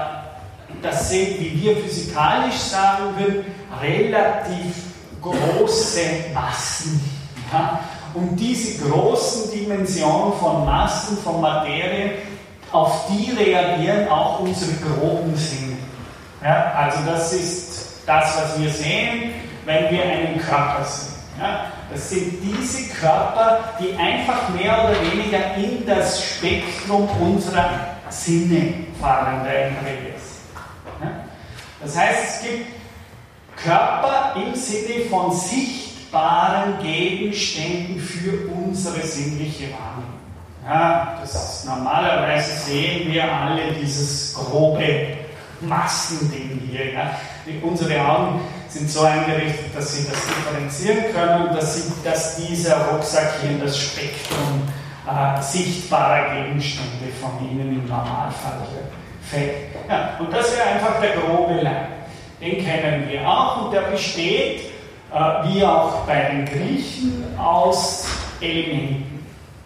das 0.83 1.11
sind, 1.11 1.39
wie 1.39 1.63
wir 1.63 1.77
physikalisch 1.77 2.59
sagen 2.59 3.17
würden, 3.17 3.45
relativ 3.81 4.75
große 5.23 6.01
Massen. 6.35 7.01
Ja? 7.53 7.79
Und 8.15 8.37
diese 8.37 8.87
großen 8.87 9.51
Dimensionen 9.53 10.35
von 10.35 10.67
Massen, 10.67 11.17
von 11.19 11.41
Materie, 11.41 12.17
auf 12.73 13.07
die 13.09 13.31
reagieren 13.33 14.09
auch 14.09 14.41
unsere 14.41 14.73
groben 14.73 15.37
Sinne. 15.37 15.77
Ja, 16.43 16.73
also 16.75 16.99
das 17.07 17.33
ist 17.33 17.99
das, 18.07 18.37
was 18.37 18.61
wir 18.61 18.71
sehen, 18.71 19.35
wenn 19.65 19.91
wir 19.91 20.03
einen 20.03 20.41
Körper 20.41 20.85
sehen. 20.85 21.13
Ja, 21.41 21.67
das 21.91 22.11
sind 22.11 22.39
diese 22.43 22.93
Körper, 22.95 23.61
die 23.81 23.95
einfach 23.95 24.49
mehr 24.51 24.85
oder 24.85 24.97
weniger 25.13 25.55
in 25.57 25.87
das 25.87 26.23
Spektrum 26.23 27.09
unserer 27.21 27.71
Sinne 28.09 28.87
fallen, 29.01 29.45
der 29.45 29.67
NRWS. 29.67 30.41
Ja, 31.01 31.11
das 31.81 31.97
heißt, 31.97 32.25
es 32.25 32.43
gibt 32.43 32.67
Körper 33.57 34.35
im 34.37 34.55
Sinne 34.55 35.05
von 35.09 35.33
sichtbaren 35.33 36.83
Gegenständen 36.83 38.01
für 38.01 38.49
unsere 38.51 39.01
sinnliche 39.03 39.69
Wahrnehmung. 39.73 40.12
Ja, 40.65 41.19
das 41.21 41.65
normalerweise 41.65 42.53
sehen 42.53 43.13
wir 43.13 43.25
alle 43.25 43.73
dieses 43.81 44.35
grobe 44.35 45.17
Massending 45.61 46.61
hier. 46.71 46.93
Ja. 46.93 47.19
Unsere 47.63 48.01
Augen 48.01 48.41
sind 48.69 48.89
so 48.89 49.03
eingerichtet, 49.03 49.75
dass 49.75 49.97
sie 49.97 50.07
das 50.09 50.19
differenzieren 50.27 51.13
können, 51.13 51.55
dass, 51.55 51.75
sie, 51.75 51.93
dass 52.05 52.37
dieser 52.37 52.87
Rucksack 52.87 53.41
hier 53.41 53.51
in 53.51 53.61
das 53.61 53.77
Spektrum 53.77 54.63
äh, 55.07 55.43
sichtbarer 55.43 56.35
Gegenstände 56.35 57.09
von 57.21 57.51
Ihnen 57.51 57.81
im 57.81 57.89
Normalfall 57.89 58.61
fällt. 59.29 59.73
Ja, 59.89 60.11
und 60.21 60.33
das 60.33 60.57
wäre 60.57 60.69
einfach 60.69 61.01
der 61.01 61.17
grobe 61.17 61.61
Leib. 61.61 61.89
Den 62.41 62.65
kennen 62.65 63.09
wir 63.09 63.29
auch 63.29 63.65
und 63.65 63.73
der 63.73 63.83
besteht, 63.83 64.61
äh, 65.13 65.15
wie 65.45 65.65
auch 65.65 66.05
bei 66.07 66.23
den 66.23 66.45
Griechen, 66.45 67.25
aus 67.37 68.07
Elementen. 68.41 69.12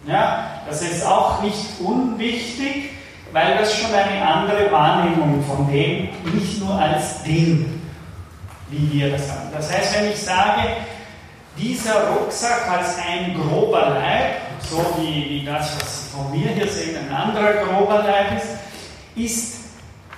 Ja, 0.07 0.61
das 0.65 0.81
ist 0.81 1.05
auch 1.05 1.41
nicht 1.41 1.65
unwichtig, 1.83 2.91
weil 3.33 3.57
das 3.57 3.77
schon 3.77 3.93
eine 3.93 4.25
andere 4.25 4.71
Wahrnehmung 4.71 5.43
von 5.43 5.69
dem, 5.69 6.09
nicht 6.33 6.63
nur 6.63 6.75
als 6.75 7.23
Ding, 7.23 7.81
wie 8.69 8.93
wir 8.93 9.11
das 9.11 9.29
haben. 9.29 9.49
Das 9.53 9.69
heißt, 9.71 9.99
wenn 9.99 10.11
ich 10.11 10.17
sage, 10.17 10.61
dieser 11.57 12.09
Rucksack 12.11 12.69
als 12.69 12.97
ein 12.99 13.35
grober 13.35 13.99
Leib, 13.99 14.37
so 14.61 14.77
wie, 14.97 15.29
wie 15.29 15.45
das, 15.45 15.75
was 15.75 16.09
von 16.13 16.31
mir 16.31 16.51
hier 16.51 16.67
sehen, 16.67 16.95
ein 16.97 17.13
anderer 17.13 17.65
grober 17.65 18.03
Leib 18.03 18.37
ist, 18.37 18.47
ist 19.15 19.57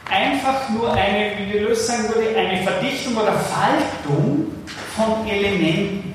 einfach 0.09 0.69
nur 0.69 0.93
eine, 0.93 1.31
wie 1.37 1.51
die 1.51 1.59
Lös 1.59 1.87
sagen 1.87 2.09
würde, 2.09 2.37
eine 2.37 2.61
Verdichtung 2.61 3.17
oder 3.17 3.33
Faltung 3.33 4.47
von 4.95 5.27
Elementen. 5.27 6.13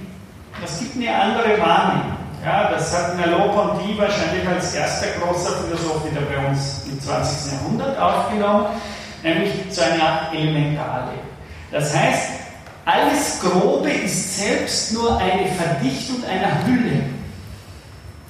Das 0.61 0.79
gibt 0.79 0.97
eine 0.97 1.13
andere 1.13 1.61
Wahrnehmung. 1.61 2.14
Ja, 2.45 2.71
das 2.71 2.95
hat 2.95 3.17
Merleau-Ponty 3.17 3.97
wahrscheinlich 3.97 4.47
als 4.47 4.75
erster 4.75 5.07
großer 5.19 5.63
Philosoph 5.63 6.05
wieder 6.05 6.21
bei 6.21 6.47
uns 6.47 6.83
im 6.87 7.01
20. 7.01 7.53
Jahrhundert 7.53 7.99
aufgenommen, 7.99 8.67
nämlich 9.23 9.71
zu 9.71 9.83
einer 9.83 10.03
Art 10.03 10.35
Elementale. 10.35 11.13
Das 11.71 11.97
heißt, 11.97 12.33
alles 12.85 13.41
Grobe 13.41 13.91
ist 13.91 14.39
selbst 14.39 14.93
nur 14.93 15.17
eine 15.17 15.47
Verdichtung 15.53 16.23
einer 16.25 16.67
Hülle. 16.67 17.05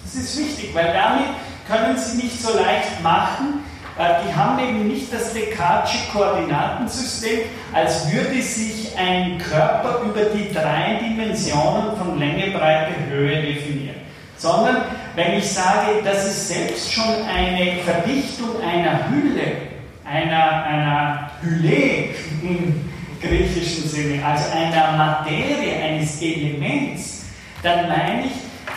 Das 0.05 0.14
ist 0.14 0.38
wichtig, 0.38 0.72
weil 0.74 0.92
damit 0.92 1.31
können 1.66 1.98
Sie 1.98 2.18
nicht 2.18 2.40
so 2.40 2.57
leicht 2.57 3.03
machen, 3.03 3.64
äh, 3.98 4.24
die 4.24 4.33
haben 4.33 4.61
eben 4.61 4.87
nicht 4.87 5.12
das 5.12 5.33
Descartesche 5.33 6.09
Koordinatensystem, 6.12 7.40
als 7.72 8.12
würde 8.12 8.40
sich 8.40 8.96
ein 8.96 9.38
Körper 9.38 10.03
über 10.05 10.20
die 10.27 10.53
drei 10.53 11.00
Dimensionen 11.03 11.96
von 11.96 12.16
Länge, 12.16 12.53
Breite, 12.57 12.92
Höhe 13.11 13.42
definieren. 13.42 14.04
Sondern 14.44 14.83
wenn 15.14 15.38
ich 15.38 15.50
sage, 15.50 16.02
das 16.04 16.26
ist 16.26 16.48
selbst 16.48 16.92
schon 16.92 17.14
eine 17.35 17.78
Verdichtung 17.78 18.61
einer 18.61 19.09
Hülle, 19.09 19.52
einer, 20.04 20.64
einer 20.64 21.30
Hülle 21.40 22.11
im 22.42 22.90
griechischen 23.22 23.88
Sinne, 23.88 24.22
also 24.22 24.44
einer 24.54 24.98
Materie, 24.98 25.83
eines 25.83 26.20
Elements, 26.20 27.22
dann 27.62 27.88
meine 27.88 28.26
ich, 28.26 28.33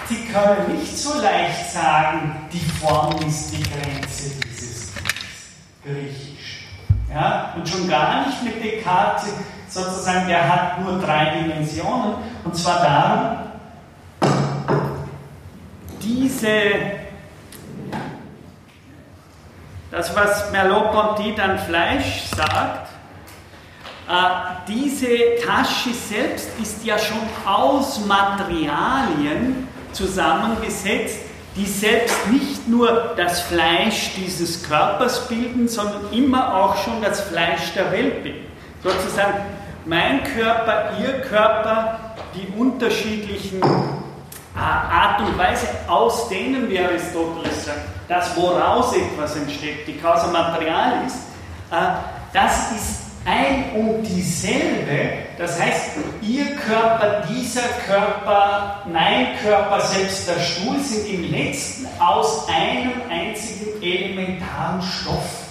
Sie 0.07 0.23
können 0.31 0.79
nicht 0.79 0.97
so 0.97 1.19
leicht 1.19 1.69
sagen, 1.73 2.47
die 2.53 2.59
Form 2.79 3.13
ist 3.27 3.51
die 3.51 3.63
Grenze 3.63 4.39
dieses 4.45 4.93
Griechisch. 5.83 6.67
Ja? 7.13 7.53
Und 7.57 7.67
schon 7.67 7.89
gar 7.89 8.25
nicht 8.25 8.41
mit 8.41 8.63
Descartes 8.63 9.33
sozusagen, 9.67 10.29
der 10.29 10.47
hat 10.47 10.81
nur 10.81 10.97
drei 11.01 11.41
Dimensionen, 11.41 12.13
und 12.45 12.55
zwar 12.55 12.81
darum, 12.81 13.46
diese, 16.07 16.49
das 19.91 20.15
was 20.15 20.51
Merleau-Ponty 20.51 21.35
dann 21.35 21.59
Fleisch 21.59 22.23
sagt, 22.35 22.89
äh, 24.09 24.13
diese 24.67 25.45
Tasche 25.45 25.93
selbst 25.93 26.49
ist 26.61 26.85
ja 26.85 26.97
schon 26.97 27.17
aus 27.45 28.05
Materialien 28.05 29.67
zusammengesetzt, 29.91 31.19
die 31.55 31.65
selbst 31.65 32.27
nicht 32.27 32.67
nur 32.67 33.13
das 33.17 33.41
Fleisch 33.41 34.11
dieses 34.15 34.63
Körpers 34.63 35.27
bilden, 35.27 35.67
sondern 35.67 36.13
immer 36.13 36.55
auch 36.55 36.77
schon 36.83 37.01
das 37.01 37.21
Fleisch 37.21 37.73
der 37.75 37.91
Welt 37.91 38.23
bilden. 38.23 38.45
Sozusagen 38.83 39.39
mein 39.85 40.23
Körper, 40.23 40.91
Ihr 41.01 41.21
Körper, 41.21 41.99
die 42.35 42.47
unterschiedlichen 42.57 43.59
Art 44.57 45.21
und 45.21 45.37
Weise, 45.37 45.67
aus 45.87 46.29
denen, 46.29 46.69
wie 46.69 46.79
Aristoteles 46.79 47.65
sagt, 47.65 47.79
das 48.07 48.35
woraus 48.35 48.95
etwas 48.95 49.35
entsteht, 49.35 49.87
die 49.87 49.97
Causa 49.97 50.27
Materialis, 50.27 51.13
äh, 51.71 51.75
das 52.33 52.71
ist 52.71 53.01
ein 53.25 53.71
und 53.75 54.03
dieselbe. 54.03 55.09
Das 55.37 55.59
heißt, 55.59 55.91
Ihr 56.21 56.55
Körper, 56.55 57.23
dieser 57.29 57.67
Körper, 57.85 58.83
mein 58.91 59.37
Körper, 59.43 59.81
selbst 59.81 60.27
der 60.27 60.39
Stuhl 60.39 60.79
sind 60.79 61.07
im 61.13 61.31
letzten 61.31 61.87
aus 61.99 62.47
einem 62.47 62.93
einzigen 63.09 63.81
elementaren 63.81 64.81
Stoff. 64.81 65.43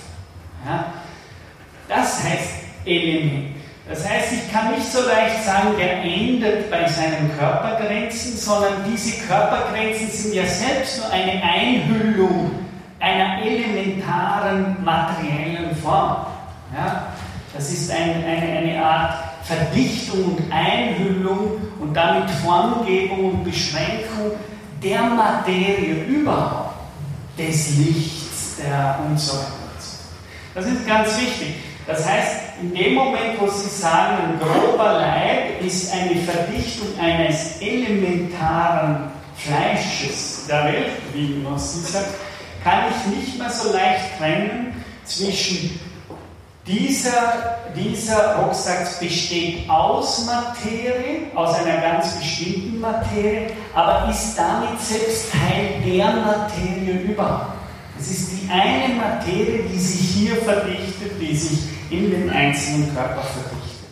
Das 1.88 2.24
heißt 2.24 2.50
Element. 2.84 3.55
Das 3.88 4.08
heißt, 4.08 4.32
ich 4.32 4.52
kann 4.52 4.72
nicht 4.74 4.90
so 4.90 5.06
leicht 5.06 5.44
sagen, 5.44 5.76
der 5.78 6.02
endet 6.02 6.70
bei 6.70 6.88
seinen 6.88 7.30
Körpergrenzen, 7.38 8.36
sondern 8.36 8.84
diese 8.90 9.24
Körpergrenzen 9.26 10.10
sind 10.10 10.34
ja 10.34 10.44
selbst 10.44 10.98
nur 10.98 11.10
eine 11.10 11.40
Einhüllung 11.40 12.50
einer 12.98 13.42
elementaren 13.44 14.84
materiellen 14.84 15.76
Form. 15.76 16.26
Ja? 16.74 17.14
Das 17.54 17.70
ist 17.70 17.90
ein, 17.92 18.24
eine, 18.24 18.58
eine 18.58 18.84
Art 18.84 19.14
Verdichtung 19.44 20.36
und 20.36 20.52
Einhüllung 20.52 21.52
und 21.78 21.94
damit 21.94 22.28
Formgebung 22.44 23.30
und 23.30 23.44
Beschränkung 23.44 24.32
der 24.82 25.02
Materie 25.02 26.04
überhaupt, 26.04 26.74
des 27.38 27.76
Lichts 27.78 28.56
der 28.56 28.98
und 29.06 29.18
so 29.18 29.34
weiter. 29.34 29.46
Das 30.54 30.66
ist 30.66 30.86
ganz 30.86 31.16
wichtig. 31.20 31.54
Das 31.86 32.04
heißt, 32.04 32.36
in 32.60 32.74
dem 32.74 32.94
Moment, 32.94 33.40
wo 33.40 33.48
Sie 33.48 33.68
sagen, 33.68 34.16
ein 34.16 34.40
grober 34.40 34.94
Leib 34.94 35.62
ist 35.64 35.92
eine 35.92 36.16
Verdichtung 36.16 36.88
eines 37.00 37.60
elementaren 37.60 39.10
Fleisches 39.36 40.46
der 40.48 40.64
Welt, 40.64 40.90
wie 41.12 41.42
man 41.42 41.58
sagt, 41.58 42.14
kann 42.64 42.84
ich 42.90 43.16
nicht 43.16 43.38
mehr 43.38 43.50
so 43.50 43.72
leicht 43.72 44.18
trennen 44.18 44.84
zwischen 45.04 45.78
dieser, 46.66 47.58
dieser 47.76 48.36
Rucksack 48.38 48.98
besteht 48.98 49.70
aus 49.70 50.26
Materie, 50.26 51.30
aus 51.36 51.54
einer 51.60 51.80
ganz 51.80 52.16
bestimmten 52.16 52.80
Materie, 52.80 53.50
aber 53.72 54.10
ist 54.10 54.36
damit 54.36 54.80
selbst 54.80 55.30
Teil 55.30 55.80
der 55.86 56.06
Materie 56.06 57.02
überhaupt. 57.02 57.52
Es 58.00 58.10
ist 58.10 58.32
die 58.32 58.50
eine 58.50 58.94
Materie, 58.94 59.62
die 59.72 59.78
sich 59.78 60.10
hier 60.10 60.36
verdichtet, 60.36 61.12
die 61.20 61.36
sich 61.36 61.75
in 61.90 62.10
den 62.10 62.30
einzelnen 62.30 62.94
Körper 62.94 63.22
verdichtet. 63.22 63.88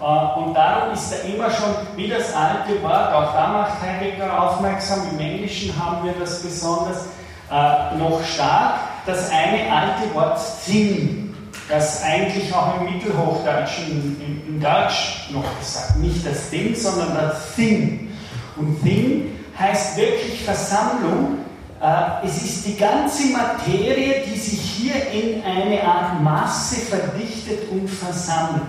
Äh, 0.00 0.38
und 0.38 0.54
darum 0.54 0.92
ist 0.94 1.10
da 1.12 1.16
immer 1.28 1.50
schon, 1.50 1.74
wie 1.96 2.08
das 2.08 2.34
alte 2.34 2.82
Wort, 2.82 3.12
auch 3.12 3.32
da 3.32 3.48
macht 3.48 3.82
Heidegger 3.82 4.42
aufmerksam, 4.42 5.00
im 5.12 5.18
Englischen 5.18 5.72
haben 5.76 6.04
wir 6.04 6.14
das 6.18 6.42
besonders 6.42 7.06
äh, 7.50 7.96
noch 7.96 8.22
stark, 8.24 8.80
das 9.06 9.30
eine 9.30 9.70
alte 9.70 10.14
Wort 10.14 10.40
Thing 10.64 11.24
das 11.68 12.02
eigentlich 12.02 12.52
auch 12.54 12.80
im 12.80 12.92
Mittelhochdeutschen, 12.92 14.42
im, 14.46 14.60
Deutsch 14.60 15.28
noch 15.30 15.58
gesagt, 15.58 15.96
nicht 15.96 16.24
das 16.24 16.48
Ding, 16.48 16.74
sondern 16.74 17.14
das 17.14 17.54
Thing. 17.54 18.12
Und 18.56 18.82
Thing 18.82 19.32
heißt 19.58 19.96
wirklich 19.96 20.42
Versammlung. 20.42 21.43
Äh, 21.80 22.26
es 22.26 22.42
ist 22.42 22.66
die 22.66 22.76
ganze 22.76 23.26
Materie, 23.28 24.22
die 24.26 24.38
sich 24.38 24.60
hier 24.60 24.94
in 25.10 25.42
eine 25.42 25.82
Art 25.82 26.22
Masse 26.22 26.76
verdichtet 26.76 27.68
und 27.70 27.88
versammelt. 27.88 28.62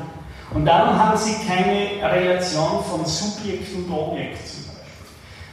Und 0.54 0.65
darum 0.65 0.98
haben 0.98 1.18
sie 1.18 1.36
keine 1.48 2.12
Relation 2.12 2.84
von 2.89 3.06
Subjekt 3.06 3.76
und 3.76 3.91
Objekt 3.91 4.48
zum 4.48 4.63
Beispiel. 4.65 4.84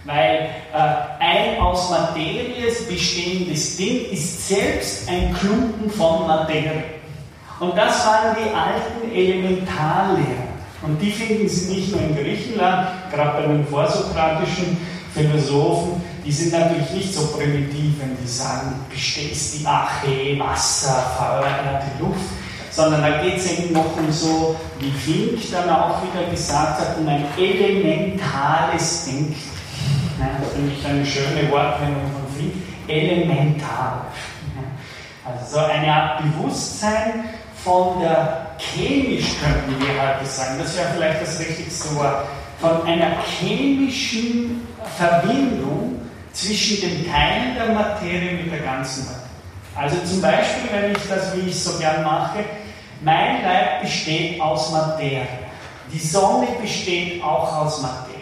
Weil 0.05 0.51
äh, 0.73 1.23
ein 1.23 1.61
aus 1.61 1.91
Materie 1.91 2.71
bestehendes 2.89 3.77
Ding 3.77 4.11
ist 4.11 4.49
selbst 4.49 5.09
ein 5.09 5.35
Klumpen 5.35 5.91
von 5.91 6.27
Materie. 6.27 6.85
Und 7.61 7.77
das 7.77 8.05
waren 8.07 8.37
die 8.37 8.55
alten 8.55 9.15
Elementarlehrer. 9.15 10.53
Und 10.83 11.01
die 11.01 11.13
finden 11.13 11.49
Sie 11.49 11.75
nicht 11.75 11.93
nur 11.93 12.01
in 12.01 12.17
Griechenland, 12.17 12.89
gerade 13.13 13.41
bei 13.41 13.47
den 13.47 13.65
vorsokratischen 13.67 14.77
Philosophen, 15.15 16.03
die 16.25 16.33
sind 16.33 16.53
natürlich 16.53 16.91
nicht 16.91 17.15
so 17.15 17.27
primitiv, 17.29 17.99
wenn 18.01 18.17
die 18.23 18.29
sagen, 18.29 18.75
bestehst 18.89 19.61
die 19.61 19.67
Ache, 19.67 20.39
Wasser, 20.39 21.43
Erde, 21.43 21.87
Luft, 21.99 22.21
sondern 22.71 23.03
da 23.03 23.23
geht 23.23 23.39
es 23.39 23.51
eben 23.59 23.73
noch 23.73 23.97
um 23.97 24.11
so, 24.11 24.57
wie 24.79 24.91
Fink 24.91 25.51
dann 25.51 25.69
auch 25.69 26.01
wieder 26.03 26.31
gesagt 26.31 26.81
hat, 26.81 26.97
um 26.99 27.09
ein 27.09 27.25
elementales 27.37 29.05
Denken. 29.05 29.37
Ja, 30.19 30.29
das 30.41 30.53
finde 30.53 30.73
ich 30.79 30.87
eine 30.87 31.05
schöne 31.05 31.51
Wortwendung 31.51 32.11
von 32.13 32.37
Fink, 32.37 32.55
elementar. 32.89 34.07
Also 35.25 35.59
so 35.59 35.65
eine 35.65 35.93
Art 35.93 36.23
Bewusstsein, 36.23 37.25
von 37.65 38.01
der 38.01 38.57
chemisch, 38.59 39.37
könnten 39.41 39.81
wir 39.81 40.03
heute 40.03 40.27
sagen, 40.27 40.59
das 40.61 40.77
wäre 40.77 40.89
vielleicht 40.95 41.23
das 41.23 41.39
richtigste 41.39 41.95
Wort, 41.95 42.27
von 42.61 42.83
einer 42.85 43.19
chemischen 43.23 44.67
Verbindung 44.97 46.02
zwischen 46.33 46.81
den 46.81 47.11
Teilen 47.11 47.55
der 47.55 47.75
Materie 47.75 48.33
mit 48.33 48.53
der 48.53 48.61
ganzen 48.61 49.05
Materie. 49.05 49.23
Also 49.75 49.97
zum 50.05 50.21
Beispiel, 50.21 50.71
wenn 50.73 50.93
ich 50.93 51.09
das, 51.09 51.35
wie 51.35 51.49
ich 51.49 51.63
so 51.63 51.79
gern 51.79 52.03
mache, 52.03 52.45
mein 53.01 53.43
Leib 53.43 53.83
besteht 53.83 54.41
aus 54.41 54.71
Materie. 54.71 55.27
Die 55.93 55.99
Sonne 55.99 56.47
besteht 56.61 57.23
auch 57.23 57.57
aus 57.57 57.83
Materie. 57.83 58.13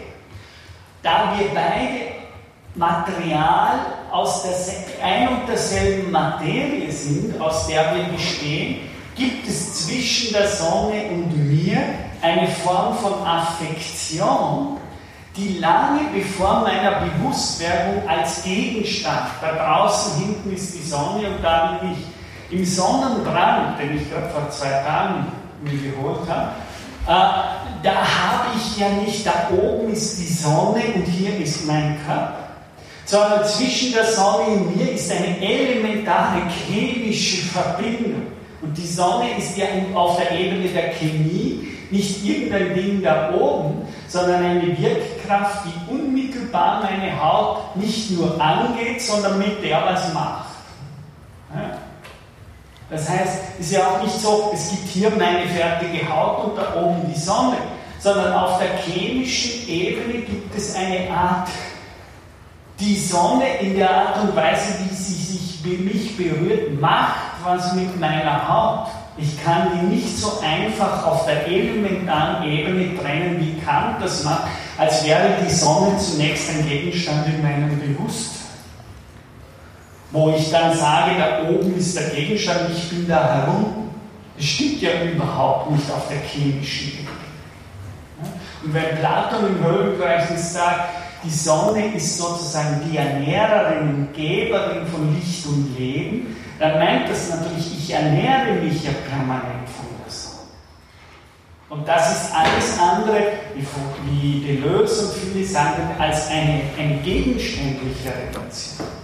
Da 1.03 1.33
wir 1.37 1.47
beide 1.53 2.21
Material 2.75 3.79
aus 4.11 4.43
der 4.43 5.05
ein 5.05 5.27
und 5.27 5.47
derselben 5.47 6.11
Materie 6.11 6.91
sind, 6.91 7.39
aus 7.39 7.67
der 7.67 7.95
wir 7.95 8.03
bestehen, 8.05 8.89
gibt 9.15 9.47
es 9.47 9.85
zwischen 9.85 10.33
der 10.33 10.47
Sonne 10.47 11.03
und 11.11 11.35
mir 11.49 11.77
eine 12.21 12.47
Form 12.47 12.95
von 12.97 13.25
Affektion, 13.25 14.77
die 15.35 15.59
lange 15.59 16.01
bevor 16.13 16.61
meiner 16.61 17.01
Bewusstwerdung 17.01 18.07
als 18.07 18.43
Gegenstand, 18.43 19.29
da 19.41 19.51
draußen 19.53 20.23
hinten 20.23 20.53
ist 20.53 20.75
die 20.75 20.87
Sonne 20.87 21.29
und 21.29 21.43
da 21.43 21.79
bin 21.81 21.91
ich, 21.93 22.57
im 22.57 22.65
Sonnenbrand, 22.65 23.79
den 23.79 23.95
ich 23.95 24.11
gerade 24.11 24.27
vor 24.29 24.49
zwei 24.49 24.69
Tagen 24.69 25.25
mir 25.63 25.91
geholt 25.91 26.27
habe, 26.27 26.51
äh, 27.07 27.83
da 27.83 27.93
habe 27.93 28.49
ich 28.57 28.77
ja 28.77 28.89
nicht, 28.89 29.25
da 29.25 29.49
oben 29.51 29.93
ist 29.93 30.19
die 30.19 30.33
Sonne 30.33 30.81
und 30.93 31.05
hier 31.05 31.37
ist 31.37 31.65
mein 31.65 31.97
Körper, 32.05 32.49
sondern 33.05 33.45
zwischen 33.45 33.93
der 33.93 34.05
Sonne 34.05 34.47
und 34.47 34.75
mir 34.75 34.91
ist 34.91 35.09
eine 35.11 35.39
elementare 35.39 36.41
chemische 36.49 37.47
Verbindung. 37.47 38.23
Und 38.61 38.77
die 38.77 38.85
Sonne 38.85 39.25
ist 39.37 39.57
ja 39.57 39.65
auf 39.95 40.17
der 40.17 40.37
Ebene 40.37 40.67
der 40.69 40.91
Chemie 40.91 41.67
nicht 41.89 42.23
irgendein 42.23 42.75
Ding 42.75 43.01
da 43.01 43.33
oben, 43.33 43.81
sondern 44.07 44.43
eine 44.43 44.77
Wirkkraft, 45.31 45.65
die 45.65 45.91
unmittelbar 45.91 46.81
meine 46.81 47.21
Haut 47.21 47.75
nicht 47.75 48.11
nur 48.11 48.39
angeht, 48.39 49.01
sondern 49.01 49.37
mit 49.37 49.63
der 49.63 49.83
was 49.85 50.13
macht. 50.13 50.47
Das 52.89 53.09
heißt, 53.09 53.39
es 53.59 53.67
ist 53.67 53.73
ja 53.73 53.87
auch 53.87 54.03
nicht 54.03 54.19
so, 54.19 54.51
es 54.53 54.69
gibt 54.69 54.87
hier 54.89 55.09
meine 55.11 55.47
fertige 55.47 56.09
Haut 56.09 56.45
und 56.45 56.57
da 56.57 56.75
oben 56.75 57.01
die 57.13 57.19
Sonne, 57.19 57.57
sondern 57.99 58.33
auf 58.33 58.59
der 58.59 58.77
chemischen 58.77 59.67
Ebene 59.67 60.19
gibt 60.21 60.55
es 60.55 60.75
eine 60.75 61.09
Art, 61.09 61.47
die 62.79 62.97
Sonne 62.97 63.45
in 63.59 63.77
der 63.77 63.89
Art 63.89 64.23
und 64.23 64.35
Weise, 64.35 64.73
wie 64.83 64.93
sie 64.93 65.13
sich 65.13 65.63
mich 65.63 66.17
berührt, 66.17 66.79
macht 66.81 67.15
was 67.43 67.73
mit 67.73 67.97
meiner 67.99 68.47
Haut. 68.47 68.87
Ich 69.21 69.43
kann 69.43 69.69
die 69.73 69.95
nicht 69.95 70.17
so 70.17 70.39
einfach 70.41 71.05
auf 71.05 71.25
der 71.25 71.47
elementaren 71.47 72.49
Ebene 72.49 72.97
trennen, 72.97 73.39
wie 73.39 73.61
Kant 73.61 74.01
das 74.01 74.23
macht, 74.23 74.47
als 74.77 75.05
wäre 75.05 75.35
die 75.45 75.53
Sonne 75.53 75.95
zunächst 75.97 76.49
ein 76.49 76.67
Gegenstand 76.67 77.27
in 77.27 77.41
meinem 77.43 77.79
Bewusstsein. 77.79 78.41
Wo 80.11 80.31
ich 80.31 80.49
dann 80.51 80.75
sage, 80.75 81.11
da 81.17 81.47
oben 81.49 81.77
ist 81.77 81.95
der 81.95 82.09
Gegenstand, 82.09 82.71
ich 82.75 82.89
bin 82.89 83.07
da 83.07 83.35
herum. 83.35 83.91
Das 84.35 84.45
stimmt 84.45 84.81
ja 84.81 84.89
überhaupt 85.03 85.71
nicht 85.71 85.89
auf 85.91 86.07
der 86.09 86.17
chemischen 86.17 86.93
Ebene. 86.93 87.11
Und 88.63 88.73
wenn 88.73 88.97
Platon 88.97 89.47
im 89.47 89.63
Höhlengleichnis 89.63 90.53
sagt, 90.53 91.00
die 91.23 91.29
Sonne 91.29 91.95
ist 91.95 92.17
sozusagen 92.17 92.81
die 92.89 92.97
Ernährerin 92.97 93.89
und 93.95 94.13
Geberin 94.13 94.85
von 94.87 95.15
Licht 95.15 95.45
und 95.45 95.77
Leben, 95.77 96.35
dann 96.59 96.79
meint 96.79 97.09
das 97.09 97.29
natürlich, 97.29 97.77
ich 97.77 97.93
ernähre 97.93 98.53
mich 98.61 98.83
ja 98.83 98.91
permanent 99.09 99.67
von 99.69 99.85
der 100.03 100.11
Sonne. 100.11 100.37
Und 101.69 101.87
das 101.87 102.11
ist 102.11 102.35
alles 102.35 102.79
andere, 102.79 103.23
wie 104.05 104.41
Deleuze 104.41 105.07
und 105.07 105.13
viele 105.13 105.45
sagen, 105.45 105.83
als 105.97 106.29
eine, 106.29 106.61
eine 106.77 106.95
gegenständliche 107.03 108.09
Relation. 108.09 109.00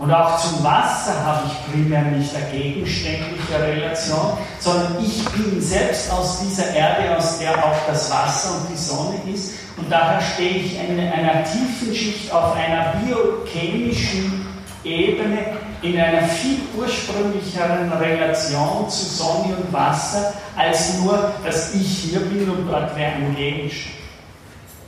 Und 0.00 0.10
auch 0.10 0.38
zum 0.38 0.64
Wasser 0.64 1.12
habe 1.26 1.42
ich 1.46 1.72
primär 1.72 2.00
nicht 2.00 2.34
eine 2.34 2.46
gegenständliche 2.46 3.60
Relation, 3.60 4.38
sondern 4.58 4.96
ich 5.04 5.22
bin 5.28 5.60
selbst 5.60 6.10
aus 6.10 6.40
dieser 6.40 6.74
Erde, 6.74 7.18
aus 7.18 7.38
der 7.38 7.52
auch 7.62 7.76
das 7.86 8.10
Wasser 8.10 8.56
und 8.56 8.70
die 8.72 8.78
Sonne 8.78 9.20
ist. 9.30 9.52
Und 9.76 9.92
daher 9.92 10.22
stehe 10.22 10.56
ich 10.56 10.78
in 10.78 10.98
einer 10.98 11.44
tiefen 11.44 11.94
Schicht 11.94 12.32
auf 12.32 12.56
einer 12.56 12.94
biochemischen 13.04 14.46
Ebene, 14.84 15.58
in 15.82 16.00
einer 16.00 16.26
viel 16.28 16.60
ursprünglicheren 16.78 17.92
Relation 17.92 18.88
zu 18.88 19.04
Sonne 19.04 19.54
und 19.54 19.70
Wasser, 19.70 20.32
als 20.56 20.98
nur, 21.00 21.30
dass 21.44 21.74
ich 21.74 22.04
hier 22.04 22.20
bin 22.20 22.48
und 22.48 22.66
dort 22.66 22.96
wäre 22.96 23.12
ein 23.12 23.36
Gegenstand. 23.36 23.96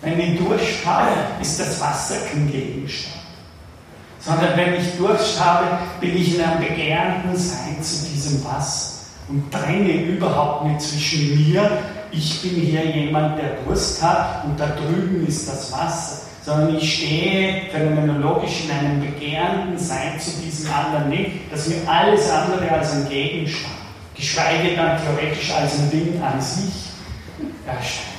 Wenn 0.00 0.18
ich 0.18 0.38
Durst 0.38 0.86
habe, 0.86 1.10
ist 1.42 1.60
das 1.60 1.78
Wasser 1.82 2.14
kein 2.32 2.50
Gegenstand 2.50 3.21
sondern 4.24 4.56
wenn 4.56 4.74
ich 4.74 4.96
Durst 4.96 5.42
habe, 5.42 5.66
bin 6.00 6.16
ich 6.16 6.36
in 6.36 6.44
einem 6.44 6.60
begehrenden 6.60 7.36
Sein 7.36 7.82
zu 7.82 8.06
diesem 8.06 8.44
Wasser 8.44 9.02
und 9.28 9.50
trenne 9.50 9.92
überhaupt 9.92 10.66
nicht 10.66 10.80
zwischen 10.80 11.52
mir, 11.52 11.70
ich 12.12 12.42
bin 12.42 12.60
hier 12.60 12.84
jemand, 12.84 13.38
der 13.38 13.56
Durst 13.64 14.02
hat 14.02 14.44
und 14.44 14.60
da 14.60 14.66
drüben 14.66 15.26
ist 15.26 15.48
das 15.48 15.72
Wasser, 15.72 16.26
sondern 16.44 16.76
ich 16.76 16.98
stehe 16.98 17.70
phänomenologisch 17.70 18.64
in 18.64 18.70
einem 18.70 19.00
begehrenden 19.00 19.78
Sein 19.78 20.20
zu 20.20 20.30
diesem 20.42 20.72
anderen 20.72 21.08
nicht, 21.08 21.30
das 21.50 21.68
mir 21.68 21.76
alles 21.86 22.30
andere 22.30 22.70
als 22.70 22.92
ein 22.92 23.08
Gegenstand, 23.08 23.74
geschweige 24.14 24.76
dann 24.76 24.98
theoretisch 25.02 25.52
als 25.52 25.78
ein 25.78 25.90
Ding 25.90 26.22
an 26.22 26.40
sich 26.40 26.90
erscheint. 27.66 28.12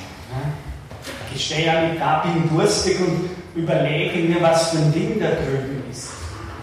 Ich 1.34 1.46
stehe 1.46 1.66
ja 1.66 1.74
da, 1.98 2.24
bin 2.24 2.48
durstig 2.48 2.98
und 3.00 3.28
überlege 3.54 4.20
mir, 4.28 4.40
was 4.40 4.70
für 4.70 4.78
ein 4.78 4.92
Ding 4.92 5.20
da 5.20 5.28
drüben. 5.30 5.73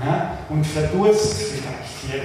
Ja? 0.06 0.38
Und 0.50 0.66
verdurst 0.66 1.38
vielleicht 1.38 1.82
hier, 2.02 2.22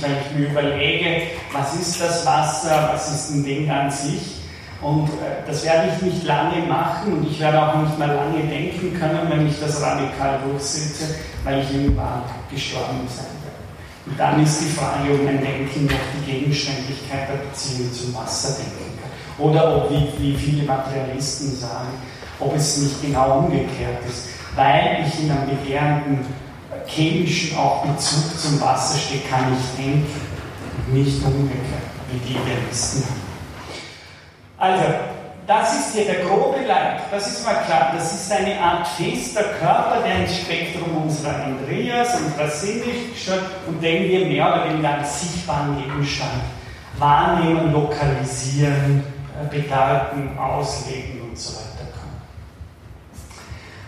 weil 0.00 0.16
ich 0.20 0.38
mir 0.38 0.50
überlege, 0.50 1.22
was 1.52 1.74
ist 1.74 2.00
das 2.00 2.26
Wasser, 2.26 2.90
was 2.92 3.14
ist 3.14 3.30
ein 3.30 3.44
Ding 3.44 3.70
an 3.70 3.90
sich. 3.90 4.40
Und 4.80 5.08
äh, 5.08 5.46
das 5.46 5.64
werde 5.64 5.90
ich 5.94 6.02
nicht 6.02 6.24
lange 6.24 6.66
machen 6.66 7.12
und 7.12 7.30
ich 7.30 7.38
werde 7.38 7.60
auch 7.60 7.76
nicht 7.76 7.98
mal 7.98 8.08
lange 8.08 8.42
denken 8.44 8.98
können, 8.98 9.28
wenn 9.28 9.46
ich 9.46 9.60
das 9.60 9.82
radikal 9.82 10.40
durchsetze, 10.44 11.14
weil 11.44 11.60
ich 11.60 11.74
irgendwann 11.74 12.22
gestorben 12.50 13.06
sein 13.06 13.26
werde. 13.44 13.60
Und 14.06 14.18
dann 14.18 14.42
ist 14.42 14.60
die 14.62 14.70
Frage, 14.70 15.12
ob 15.12 15.24
mein 15.24 15.42
Denken 15.42 15.84
noch 15.84 15.92
die 16.16 16.32
Gegenständlichkeit 16.32 17.28
der 17.28 17.46
Beziehung 17.46 17.92
zum 17.92 18.14
Wasser 18.14 18.56
denken 18.56 18.98
kann. 18.98 19.46
Oder 19.46 19.76
ob, 19.76 19.90
wie, 19.90 20.08
wie 20.18 20.34
viele 20.34 20.62
Materialisten 20.64 21.54
sagen, 21.54 21.90
ob 22.38 22.56
es 22.56 22.78
nicht 22.78 23.02
genau 23.02 23.40
umgekehrt 23.40 24.02
ist, 24.08 24.30
weil 24.56 25.04
ich 25.06 25.22
in 25.22 25.30
einem 25.30 25.50
begehrenden 25.50 26.26
chemischen 26.86 27.56
auch 27.56 27.84
Bezug 27.84 28.38
zum 28.38 28.60
Wasser 28.60 28.98
stehe, 28.98 29.20
kann 29.22 29.56
ich 29.58 29.76
denken, 29.76 30.20
nicht 30.92 31.24
umgekehrt, 31.24 31.64
wie 32.10 32.18
die 32.18 32.36
Idealisten. 32.36 33.04
Also, 34.58 34.84
das 35.46 35.74
ist 35.74 35.94
hier 35.94 36.04
der 36.04 36.24
grobe 36.26 36.60
Leib, 36.64 37.10
das 37.10 37.26
ist 37.26 37.44
mal 37.44 37.54
klar, 37.64 37.92
das 37.94 38.12
ist 38.12 38.30
eine 38.30 38.60
Art 38.60 38.86
fester 38.86 39.42
Körper, 39.58 40.00
der 40.04 40.20
ins 40.20 40.36
Spektrum 40.36 41.04
unserer 41.04 41.44
Andreas, 41.44 42.16
Sinne 42.60 42.82
gehört 42.82 43.50
und 43.66 43.82
den 43.82 44.08
wir 44.08 44.26
mehr 44.26 44.46
oder 44.46 44.70
weniger 44.70 44.98
als 44.98 45.20
sichtbaren 45.20 45.76
Gegenstand 45.82 46.42
wahrnehmen, 46.98 47.72
lokalisieren, 47.72 49.02
äh, 49.40 49.48
bedeuten, 49.48 50.38
auslegen 50.38 51.22
und 51.22 51.38
so 51.38 51.54
weiter. 51.54 51.70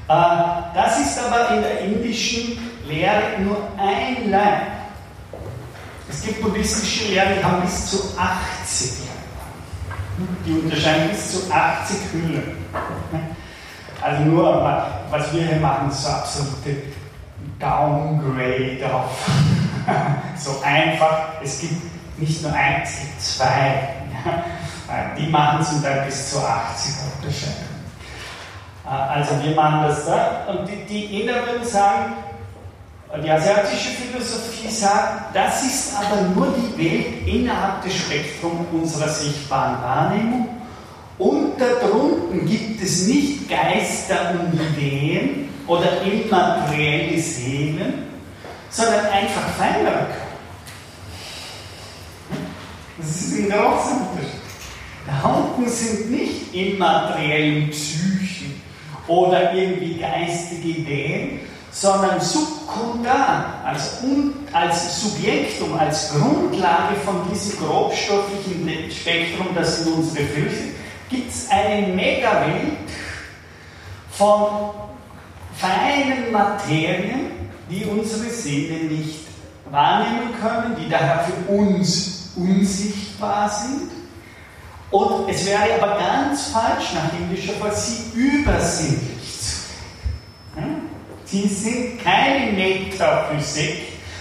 Äh, 0.09 0.75
das 0.75 0.99
ist 0.99 1.19
aber 1.19 1.55
in 1.55 1.63
der 1.63 1.81
indischen 1.81 2.72
Lehre 2.87 3.41
nur 3.41 3.69
ein 3.79 4.31
Leib. 4.31 4.63
Es 6.09 6.23
gibt 6.23 6.43
buddhistische 6.43 7.09
Lehren, 7.13 7.39
die 7.39 7.45
haben 7.45 7.63
bis 7.63 7.87
zu 7.91 7.99
80 8.19 9.01
Leib. 9.01 10.29
Die 10.45 10.53
unterscheiden 10.53 11.11
bis 11.11 11.33
zu 11.33 11.53
80 11.53 11.97
Hüllen. 12.13 12.57
Also 14.01 14.23
nur, 14.25 14.45
was 15.11 15.33
wir 15.33 15.47
hier 15.47 15.61
machen, 15.61 15.89
ist 15.89 16.03
so 16.03 16.11
absolute 16.11 16.83
Downgrade 17.59 18.93
auf. 18.93 19.31
so 20.37 20.61
einfach. 20.65 21.29
Es 21.43 21.61
gibt 21.61 21.81
nicht 22.19 22.43
nur 22.43 22.53
eins, 22.53 22.91
es 22.91 23.01
gibt 23.01 23.23
zwei. 23.23 23.89
Die 25.17 25.27
machen 25.29 25.65
zum 25.65 25.83
Teil 25.83 26.05
bis 26.07 26.31
zu 26.31 26.39
80 26.39 26.95
Unterscheidungen. 27.17 27.73
Äh, 28.85 28.89
also 28.89 29.43
wir 29.43 29.55
machen 29.55 29.83
das 29.83 30.07
da. 30.07 30.45
Und 30.49 30.69
die, 30.69 30.85
die 30.85 31.23
Inder 31.23 31.47
würden 31.47 31.65
die 33.21 33.31
asiatische 33.31 33.91
Philosophie 33.91 34.71
sagt, 34.71 35.37
das 35.37 35.63
ist 35.65 35.95
aber 35.95 36.23
nur 36.35 36.55
die 36.57 36.79
Welt 36.83 37.27
innerhalb 37.27 37.83
des 37.83 37.95
Spektrums 37.95 38.67
unserer 38.73 39.09
sichtbaren 39.09 39.83
Wahrnehmung. 39.83 40.49
Und 41.19 41.61
darunten 41.61 42.47
gibt 42.47 42.83
es 42.83 43.07
nicht 43.07 43.51
Geister 43.51 44.31
und 44.31 44.59
Ideen 44.59 45.51
oder 45.67 46.03
immaterielle 46.03 47.21
Seelen, 47.21 48.05
sondern 48.71 49.05
einfach 49.07 49.57
Körper. 49.59 50.07
Das 52.99 53.21
ist 53.21 53.39
ein 53.39 53.51
großer 53.51 54.09
Unterschied. 54.11 54.41
Da 55.07 55.29
unten 55.29 55.69
sind 55.69 56.11
nicht 56.11 56.55
immaterielle 56.55 57.67
Psychen 57.69 58.61
oder 59.07 59.53
irgendwie 59.53 59.99
geistige 59.99 60.69
Ideen, 60.81 61.41
sondern 61.73 62.21
subkundan, 62.21 63.45
als, 63.65 63.99
als 64.53 65.01
Subjektum, 65.01 65.79
als 65.79 66.13
Grundlage 66.13 66.95
von 67.05 67.23
diesem 67.33 67.59
grobstofflichen 67.59 68.91
Spektrum, 68.91 69.49
das 69.55 69.87
in 69.87 69.95
unsere 69.95 70.27
Füße 70.27 70.73
gibt 71.13 71.31
es 71.31 71.51
eine 71.51 71.89
Megawelt 71.89 72.79
von 74.11 74.71
feinen 75.55 76.33
Materien, 76.33 77.31
die 77.71 77.85
unsere 77.85 78.31
Sinne 78.31 78.85
nicht 78.85 79.21
wahrnehmen 79.71 80.35
können, 80.41 80.77
die 80.77 80.89
daher 80.89 81.25
für 81.25 81.53
uns 81.53 82.33
unsichtbar 82.37 83.49
sind. 83.49 83.91
Und 84.91 85.29
es 85.29 85.47
wäre 85.47 85.81
aber 85.81 85.99
ganz 85.99 86.49
falsch 86.49 86.95
nach 86.95 87.13
indischer 87.19 87.55
Fall, 87.55 87.75
sie 87.75 88.11
übersinnlich 88.15 89.39
zu 89.39 89.45
sehen. 90.55 90.82
Sie 91.33 91.49
sind 91.49 92.05
keine 92.05 92.53
Metaphysik 92.53 93.79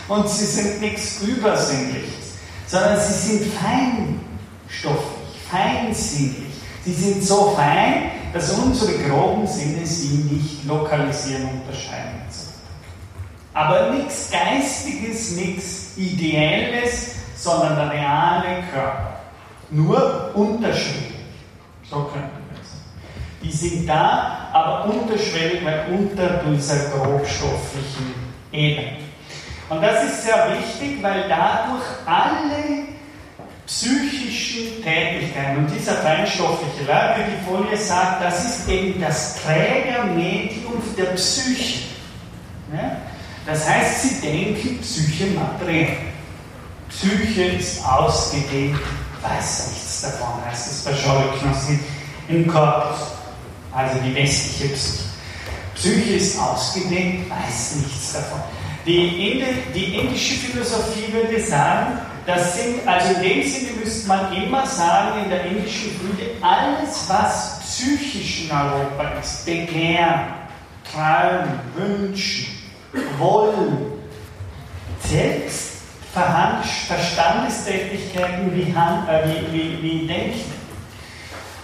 und 0.07 0.29
sie 0.29 0.45
sind 0.45 0.79
nichts 0.79 1.21
Übersinnliches, 1.21 2.37
sondern 2.67 2.97
sie 3.01 3.13
sind 3.13 3.53
feinstofflich, 3.53 5.41
feinsinnlich. 5.51 6.53
Sie 6.85 6.93
sind 6.93 7.21
so 7.21 7.53
fein, 7.53 8.11
dass 8.31 8.51
unsere 8.51 8.93
groben 8.99 9.45
Sinne 9.45 9.85
sie 9.85 10.23
nicht 10.33 10.65
lokalisieren, 10.65 11.49
unterscheiden. 11.49 12.21
Aber 13.53 13.91
nichts 13.91 14.31
Geistiges, 14.31 15.31
nichts 15.31 15.97
Ideelles, 15.97 17.15
sondern 17.35 17.75
der 17.75 17.91
reale 17.91 18.63
Körper. 18.71 19.19
Nur 19.69 20.31
unterschiedlich. 20.33 21.11
So 21.89 22.03
könnte 22.03 22.40
die 23.43 23.51
sind 23.51 23.87
da, 23.87 24.49
aber 24.53 24.85
unterschwellig, 24.85 25.63
weil 25.63 25.85
unter 25.91 26.43
dieser 26.43 26.89
grobstofflichen 26.89 28.13
Ebene. 28.51 28.97
Und 29.69 29.81
das 29.81 30.03
ist 30.03 30.25
sehr 30.25 30.57
wichtig, 30.57 31.01
weil 31.01 31.27
dadurch 31.29 31.83
alle 32.05 32.91
psychischen 33.65 34.83
Tätigkeiten 34.83 35.59
und 35.59 35.71
dieser 35.73 35.93
feinstoffliche 35.93 36.85
wie 36.85 37.31
die 37.31 37.45
Folie 37.45 37.77
sagt, 37.77 38.21
das 38.21 38.43
ist 38.43 38.67
eben 38.67 38.99
das 38.99 39.41
Trägermedium 39.41 40.81
der 40.97 41.05
Psyche. 41.15 41.83
Ja? 42.73 42.97
Das 43.45 43.67
heißt, 43.67 44.01
sie 44.01 44.21
denken 44.21 44.79
Psyche 44.81 45.27
materiell. 45.27 45.97
Psyche 46.89 47.43
ist 47.43 47.85
ausgedehnt, 47.87 48.77
weiß 49.21 49.69
nichts 49.69 50.01
davon, 50.01 50.45
heißt 50.45 50.71
es 50.71 50.83
bei 50.83 50.93
Scholknossen 50.93 51.79
im 52.27 52.45
Korpus 52.47 53.20
also 53.73 53.99
die 53.99 54.15
westliche 54.15 54.73
Psyche. 54.73 55.03
Psyche 55.75 56.15
ist 56.15 56.39
ausgedehnt, 56.39 57.29
weiß 57.29 57.75
nichts 57.77 58.13
davon. 58.13 58.39
Die, 58.85 59.31
Indi 59.31 59.45
die 59.73 59.95
indische 59.95 60.35
Philosophie 60.35 61.13
würde 61.13 61.41
sagen, 61.41 61.99
das 62.25 62.55
sind, 62.55 62.85
also 62.87 63.13
in 63.15 63.21
dem 63.21 63.43
Sinne 63.43 63.71
müsste 63.83 64.07
man 64.07 64.33
immer 64.33 64.65
sagen, 64.65 65.23
in 65.23 65.29
der 65.29 65.45
indischen 65.45 65.91
Frühe, 65.91 66.31
alles, 66.41 67.05
was 67.07 67.59
psychisch 67.61 68.45
in 68.45 68.51
Europa 68.51 69.19
ist, 69.19 69.45
Begehren, 69.45 70.33
Träumen, 70.91 71.59
Wünschen, 71.75 72.47
Wollen, 73.17 73.93
selbst 74.99 75.71
Verstandestätigkeiten 76.13 78.53
wie, 78.53 78.63
äh, 78.63 79.25
wie, 79.25 79.53
wie, 79.53 79.81
wie 79.81 80.05
Denken. 80.07 80.51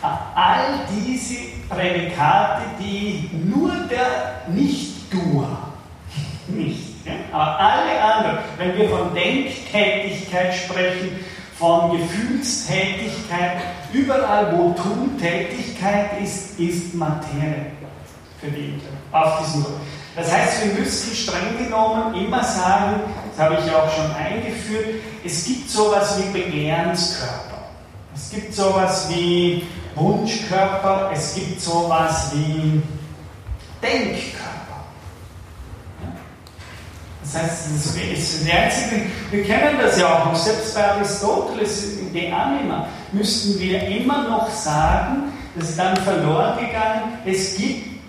All 0.02 0.80
diese 0.90 1.57
Prädikate, 1.70 2.64
die 2.80 3.30
nur 3.46 3.72
der 3.90 4.44
Nicht-Duer 4.48 5.68
nicht, 6.48 7.06
ja? 7.06 7.14
aber 7.32 7.60
alle 7.60 8.02
anderen, 8.02 8.38
wenn 8.58 8.78
wir 8.78 8.90
von 8.90 9.14
Denktätigkeit 9.14 10.54
sprechen, 10.56 11.20
von 11.58 11.98
Gefühlstätigkeit, 11.98 13.58
überall 13.92 14.58
wo 14.58 14.72
Tuntätigkeit 14.74 16.22
ist, 16.22 16.60
ist 16.60 16.94
Materie 16.94 17.72
für 18.40 18.52
die 18.52 18.80
auf 19.12 19.40
diesem 19.40 19.64
Grund. 19.64 19.78
Das 20.16 20.32
heißt, 20.32 20.66
wir 20.66 20.80
müssen 20.80 21.16
streng 21.16 21.58
genommen 21.58 22.14
immer 22.16 22.44
sagen, 22.44 23.02
das 23.36 23.46
habe 23.46 23.58
ich 23.64 23.74
auch 23.74 23.92
schon 23.92 24.16
eingeführt, 24.16 25.02
es 25.24 25.46
gibt 25.46 25.70
sowas 25.70 26.20
wie 26.20 26.40
Begehrenskörper. 26.40 27.58
Es 28.16 28.32
gibt 28.32 28.54
sowas 28.54 29.08
wie 29.12 29.64
Wunschkörper, 29.98 31.12
es 31.14 31.36
gibt 31.36 31.60
sowas 31.60 32.32
wie 32.34 32.82
Denkkörper. 33.82 34.58
Das 37.24 37.42
heißt, 37.42 37.66
das 37.66 37.96
ist 37.98 38.46
die 38.46 38.52
einzige, 38.52 39.02
wir 39.32 39.44
kennen 39.44 39.78
das 39.82 40.00
ja 40.00 40.24
auch 40.24 40.36
selbst 40.36 40.74
bei 40.76 40.92
Aristoteles, 40.92 41.98
in 42.00 42.14
De 42.14 42.32
Anima, 42.32 42.88
müssten 43.12 43.60
wir 43.60 43.86
immer 43.86 44.30
noch 44.30 44.50
sagen, 44.50 45.34
das 45.56 45.70
ist 45.70 45.80
dann 45.80 45.98
verloren 45.98 46.58
gegangen, 46.58 47.18
es 47.26 47.58
gibt 47.58 48.00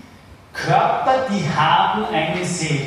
Körper, 0.53 1.27
die 1.31 1.43
haben 1.57 2.05
eine 2.13 2.45
Seele. 2.45 2.87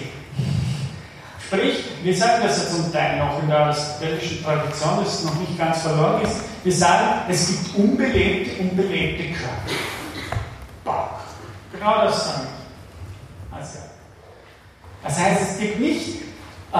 Sprich, 1.45 1.83
wir 2.01 2.15
sagen 2.15 2.43
das 2.43 2.63
ja 2.63 2.69
zum 2.69 2.93
Teil 2.93 3.19
noch 3.19 3.41
in 3.41 3.49
der 3.49 3.59
aristotelischen 3.59 4.41
Tradition, 4.41 5.03
dass 5.03 5.19
es 5.19 5.25
noch 5.25 5.35
nicht 5.35 5.57
ganz 5.57 5.81
verloren 5.81 6.21
ist. 6.21 6.50
Wir 6.63 6.73
sagen, 6.73 7.21
es 7.27 7.47
gibt 7.47 7.75
unbelebte, 7.75 8.61
unbelebte 8.61 9.33
Körper. 9.33 9.81
Bauch. 10.83 11.19
Genau 11.73 12.03
das 12.03 12.25
wir. 12.25 13.57
Also, 13.57 13.79
das 15.03 15.19
heißt, 15.19 15.41
es 15.41 15.59
gibt 15.59 15.79
nicht 15.79 16.21
äh, 16.71 16.79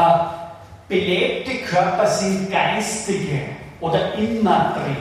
belebte 0.88 1.66
Körper 1.66 2.06
sind 2.06 2.52
geistige 2.52 3.42
oder 3.80 4.14
immateriell, 4.14 4.98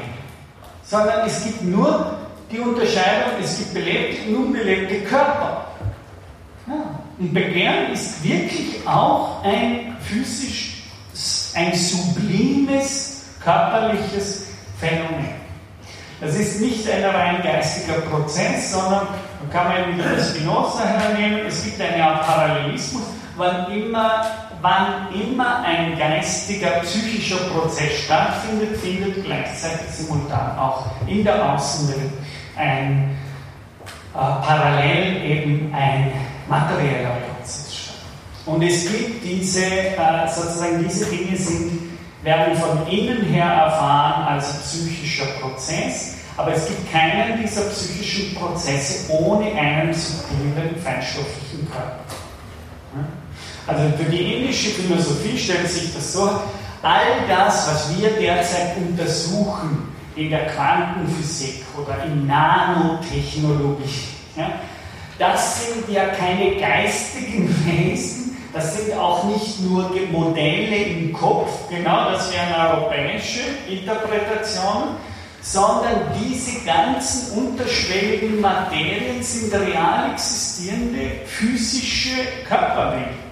sondern 0.82 1.26
es 1.26 1.44
gibt 1.44 1.62
nur 1.62 2.16
die 2.50 2.58
Unterscheidung, 2.58 3.34
es 3.42 3.58
gibt 3.58 3.74
belebte 3.74 4.28
und 4.28 4.46
unbelebte 4.46 5.00
Körper. 5.02 5.66
Ja. 6.66 7.00
Und 7.18 7.34
Begehren 7.34 7.92
ist 7.92 8.24
wirklich 8.24 8.80
auch 8.86 9.44
ein 9.44 9.96
physisch, 10.00 10.84
ein 11.54 11.74
sublimes 11.74 13.24
körperliches 13.42 14.49
Phänomen. 14.80 15.28
Das 16.20 16.34
ist 16.34 16.60
nicht 16.60 16.88
ein 16.90 17.04
rein 17.04 17.42
geistiger 17.42 18.00
Prozess, 18.02 18.72
sondern 18.72 19.06
man 19.40 19.50
kann 19.50 19.68
man 19.68 19.96
wieder 19.96 20.22
Spinoza 20.22 20.84
hernehmen, 20.84 21.46
es 21.46 21.64
gibt 21.64 21.80
eine 21.80 22.04
Art 22.04 22.26
Parallelismus, 22.26 23.02
wann 23.36 23.72
immer, 23.72 24.26
wann 24.60 25.08
immer 25.14 25.62
ein 25.64 25.98
geistiger, 25.98 26.80
psychischer 26.82 27.38
Prozess 27.48 28.04
stattfindet, 28.04 28.76
findet 28.78 29.24
gleichzeitig 29.24 29.88
simultan 29.90 30.58
auch 30.58 30.84
in 31.06 31.24
der 31.24 31.54
Außenwelt 31.54 32.12
ein 32.56 33.16
äh, 34.12 34.18
parallel 34.18 35.24
eben 35.24 35.72
ein 35.74 36.12
materieller 36.48 37.16
Prozess 37.38 37.84
statt. 37.84 37.94
Und 38.44 38.62
es 38.62 38.90
gibt 38.90 39.24
diese, 39.24 39.64
äh, 39.64 40.28
sozusagen 40.28 40.84
diese 40.84 41.06
Dinge 41.06 41.36
sind, 41.36 41.79
werden 42.22 42.56
von 42.56 42.86
innen 42.86 43.24
her 43.24 43.46
erfahren 43.46 44.34
als 44.34 44.62
psychischer 44.62 45.26
Prozess, 45.40 46.16
aber 46.36 46.52
es 46.54 46.66
gibt 46.66 46.90
keinen 46.92 47.40
dieser 47.42 47.62
psychischen 47.62 48.34
Prozesse 48.34 49.10
ohne 49.12 49.46
einen 49.52 49.92
subtilen, 49.92 50.76
feinstofflichen 50.82 51.70
Körper. 51.70 52.00
Also 53.66 53.96
für 53.96 54.10
die 54.10 54.34
indische 54.34 54.70
Philosophie 54.70 55.38
stellt 55.38 55.70
sich 55.70 55.94
das 55.94 56.12
so, 56.12 56.40
all 56.82 57.26
das, 57.28 57.68
was 57.68 57.96
wir 57.96 58.10
derzeit 58.10 58.76
untersuchen 58.76 59.88
in 60.16 60.30
der 60.30 60.46
Quantenphysik 60.46 61.64
oder 61.76 62.04
in 62.04 62.26
Nanotechnologie, 62.26 63.84
ja, 64.36 64.50
das 65.18 65.66
sind 65.66 65.88
ja 65.94 66.06
keine 66.06 66.56
geistigen 66.56 67.48
Wesen, 67.66 68.29
das 68.52 68.76
sind 68.76 68.96
auch 68.96 69.24
nicht 69.24 69.60
nur 69.60 69.90
Modelle 70.10 70.76
im 70.76 71.12
Kopf, 71.12 71.68
genau, 71.68 72.10
das 72.10 72.32
wären 72.32 72.52
europäische 72.52 73.40
Interpretationen, 73.68 74.96
sondern 75.42 76.12
diese 76.18 76.64
ganzen 76.64 77.38
unterschwelligen 77.38 78.40
Materien 78.40 79.22
sind 79.22 79.54
real 79.54 80.12
existierende 80.12 81.12
physische 81.26 82.16
Körperwelten. 82.46 83.30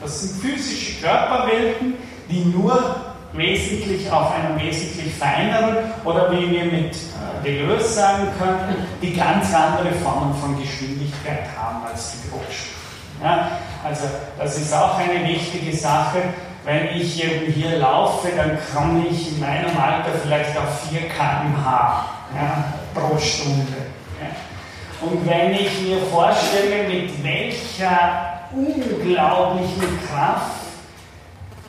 Das 0.00 0.20
sind 0.20 0.42
physische 0.42 1.00
Körperwelten, 1.00 1.94
die 2.28 2.44
nur 2.44 2.96
wesentlich 3.32 4.10
auf 4.10 4.32
einem 4.34 4.60
wesentlich 4.60 5.14
feineren 5.14 5.76
oder 6.04 6.30
wie 6.32 6.50
wir 6.50 6.64
mit 6.64 6.96
äh, 6.96 7.44
Deleuze 7.44 7.88
sagen 7.88 8.28
könnten, 8.38 8.74
die 9.00 9.14
ganz 9.14 9.54
andere 9.54 9.92
Formen 10.02 10.34
von 10.34 10.60
Geschwindigkeit 10.60 11.44
haben 11.56 11.86
als 11.86 12.12
die. 12.12 12.22
Ja, 13.22 13.52
also 13.84 14.04
das 14.38 14.58
ist 14.58 14.72
auch 14.72 14.98
eine 14.98 15.26
wichtige 15.28 15.76
Sache. 15.76 16.18
Wenn 16.64 16.96
ich 16.96 17.22
eben 17.24 17.52
hier 17.52 17.78
laufe, 17.78 18.28
dann 18.36 18.56
komme 18.72 19.06
ich 19.10 19.32
in 19.32 19.40
meinem 19.40 19.76
Alter 19.76 20.12
vielleicht 20.22 20.56
auf 20.56 20.88
4 20.88 21.08
km/h 21.08 22.06
ja, 22.34 22.64
pro 22.94 23.18
Stunde. 23.18 23.76
Ja. 24.20 25.06
Und 25.06 25.28
wenn 25.28 25.54
ich 25.54 25.80
mir 25.80 25.98
vorstelle, 26.12 26.88
mit 26.88 27.24
welcher 27.24 28.40
unglaublichen 28.52 29.98
Kraft 30.08 30.62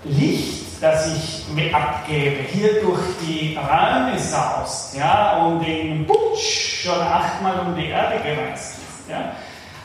Licht 0.03 0.63
das 0.83 1.07
ich 1.15 1.45
mir 1.55 1.73
abgebe, 1.73 2.43
hier 2.51 2.81
durch 2.81 2.99
die 3.21 3.57
Räume 3.57 4.19
saust, 4.19 4.93
ja, 4.97 5.37
und 5.37 5.63
in 5.63 6.05
Putsch 6.05 6.83
schon 6.83 6.99
achtmal 6.99 7.61
um 7.61 7.73
die 7.73 7.87
Erde 7.87 8.15
gereist 8.17 8.79
ist, 8.79 9.09
ja, 9.09 9.31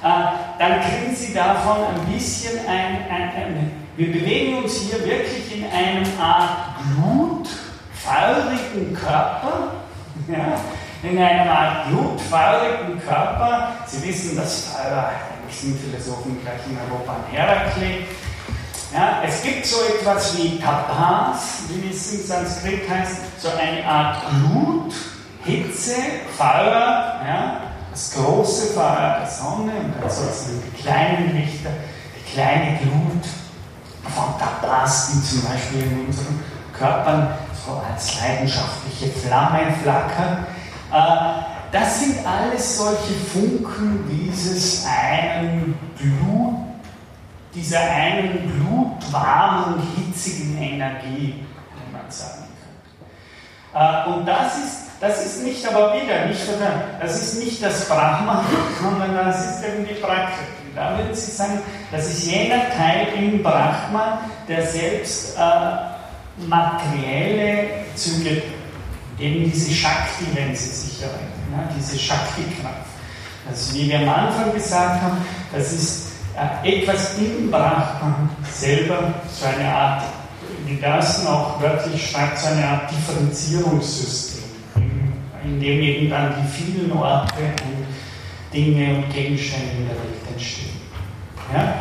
dann 0.03 0.81
kriegen 0.83 1.15
Sie 1.15 1.33
davon 1.35 1.85
ein 1.85 2.01
bisschen 2.13 2.59
ein, 2.67 3.05
ein, 3.11 3.31
ein, 3.35 3.73
wir 3.97 4.13
bewegen 4.13 4.63
uns 4.63 4.83
hier 4.83 5.05
wirklich 5.05 5.57
in 5.57 5.65
einem 5.65 6.07
Art 6.21 6.77
glutfeurigen 6.95 8.95
Körper, 8.95 9.73
ja, 10.29 10.61
in 11.03 11.19
einem 11.19 11.51
Art 11.51 11.89
glutfeurigen 11.89 13.01
Körper. 13.01 13.73
Sie 13.87 14.07
wissen, 14.07 14.37
dass 14.37 14.67
Feuer, 14.67 15.11
eigentlich 15.11 15.57
sind 15.57 15.81
Philosophen 15.81 16.41
gleich 16.43 16.61
in 16.71 16.79
Europa 16.79 17.17
ein 17.17 17.25
Heraklit, 17.33 18.07
ja, 18.93 19.21
es 19.23 19.43
gibt 19.43 19.67
so 19.67 19.77
etwas 19.85 20.39
wie 20.39 20.59
Tapas, 20.59 21.65
wie 21.69 21.91
es 21.91 22.15
im 22.15 22.25
Sanskrit 22.25 22.89
heißt, 22.89 23.17
so 23.39 23.49
eine 23.51 23.87
Art 23.87 24.23
Glut, 24.31 24.95
Hitze, 25.45 25.95
Feuer, 26.39 27.21
ja, 27.27 27.68
das 27.99 28.13
große 28.15 28.75
Feuer 28.75 29.17
der 29.21 29.29
Sonne 29.29 29.73
und 29.73 29.95
dann 30.01 30.09
sozusagen 30.09 30.63
die 30.65 30.83
kleinen 30.83 31.37
Lichter, 31.37 31.71
die 32.15 32.33
kleine 32.33 32.79
Glut 32.79 33.25
von 34.15 34.39
Tapas, 34.39 35.11
die 35.11 35.23
zum 35.25 35.43
Beispiel 35.43 35.83
in 35.83 36.07
unseren 36.07 36.41
Körpern 36.73 37.29
so 37.67 37.83
als 37.93 38.21
leidenschaftliche 38.21 39.09
Flamme 39.09 39.73
flackern. 39.83 40.47
Äh, 40.93 41.43
das 41.73 41.99
sind 41.99 42.25
alles 42.25 42.79
solche 42.79 43.15
Funken 43.15 44.09
dieses 44.09 44.87
einen 44.87 45.77
Blut 45.99 46.55
dieser 47.53 47.81
einen 47.81 48.53
blutwarmen, 48.53 49.83
hitzigen 49.97 50.57
Energie, 50.59 51.35
wie 51.35 51.93
man 51.93 52.09
sagen 52.09 52.45
könnte. 53.75 54.07
Äh, 54.07 54.11
und 54.11 54.27
das 54.27 54.59
ist, 54.59 54.88
das 55.01 55.25
ist 55.25 55.45
nicht 55.45 55.67
aber 55.67 55.95
wieder, 55.95 56.27
nicht 56.27 56.41
das 57.01 57.23
ist 57.23 57.45
nicht 57.45 57.63
das 57.63 57.89
Brahman, 57.89 58.45
sondern 58.83 59.15
das 59.15 59.39
ist 59.39 59.65
eben 59.65 59.87
die 59.87 59.95
Prakriti. 59.95 60.43
Da 60.75 60.97
würden 60.97 61.15
Sie 61.15 61.31
sagen, 61.31 61.61
das 61.91 62.07
ist 62.07 62.27
jener 62.27 62.69
Teil 62.77 63.09
im 63.17 63.43
Brahman, 63.43 64.19
der 64.47 64.67
selbst 64.67 65.37
äh, 65.37 66.47
materielle 66.47 67.69
Züge, 67.95 68.43
eben 69.19 69.51
diese 69.51 69.73
Shakti, 69.73 70.25
wenn 70.35 70.55
Sie 70.55 70.69
sich 70.69 71.03
erinnern, 71.03 71.23
ja, 71.53 71.69
diese 71.77 71.99
Shakti-Kraft. 71.99 72.87
Also 73.49 73.75
wie 73.75 73.89
wir 73.89 74.01
am 74.01 74.09
Anfang 74.09 74.53
gesagt 74.53 75.03
haben, 75.03 75.19
das 75.53 75.73
ist 75.73 76.09
etwas 76.63 77.19
im 77.19 77.51
Brahman 77.51 78.31
selber, 78.53 79.15
so 79.33 79.47
eine 79.47 79.73
Art 79.73 80.03
wie 80.69 80.77
das 80.77 81.27
auch 81.27 81.61
wörtlich 81.61 82.11
schreibt, 82.11 82.39
so 82.39 82.49
eine 82.49 82.65
Art 82.65 82.91
Differenzierungssystem, 82.91 84.28
in 85.49 85.61
dem 85.61 85.81
eben 85.81 86.11
dann 86.11 86.35
die 86.41 86.63
vielen 86.63 86.93
Orte 86.93 87.35
und 87.65 87.87
Dinge 88.53 88.97
und 88.97 89.13
Gegenstände 89.13 89.71
in 89.79 89.87
der 89.87 89.97
Welt 89.97 90.33
entstehen. 90.33 90.81
Ja? 91.53 91.75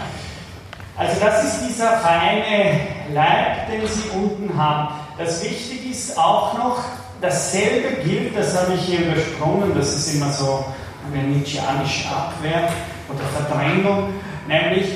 Also 0.96 1.20
das 1.20 1.44
ist 1.44 1.68
dieser 1.68 1.98
feine 1.98 2.80
Leib, 3.14 3.70
den 3.70 3.88
Sie 3.88 4.10
unten 4.16 4.58
haben. 4.58 4.96
Das 5.18 5.44
Wichtige 5.44 5.90
ist 5.90 6.18
auch 6.18 6.58
noch, 6.58 6.80
dasselbe 7.22 8.02
gilt, 8.04 8.38
das 8.38 8.60
habe 8.60 8.74
ich 8.76 8.82
hier 8.82 9.00
übersprungen, 9.00 9.74
das 9.76 9.96
ist 9.96 10.16
immer 10.16 10.32
so 10.32 10.66
eine 11.12 11.24
nietzscheanische 11.24 12.10
Abwehr 12.10 12.70
oder 13.10 13.46
Verdrängung, 13.46 14.10
nämlich, 14.48 14.88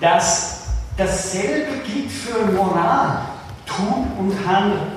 dass 0.00 0.68
dasselbe 0.96 1.78
gilt 1.86 2.10
für 2.10 2.52
Moral, 2.52 3.22
Tun 3.66 4.06
und 4.18 4.46
Handeln. 4.46 4.92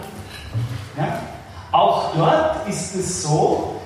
Ja? 0.98 1.20
Auch 1.78 2.16
dort 2.16 2.68
ist 2.68 2.96
es 2.96 3.22
so, 3.22 3.80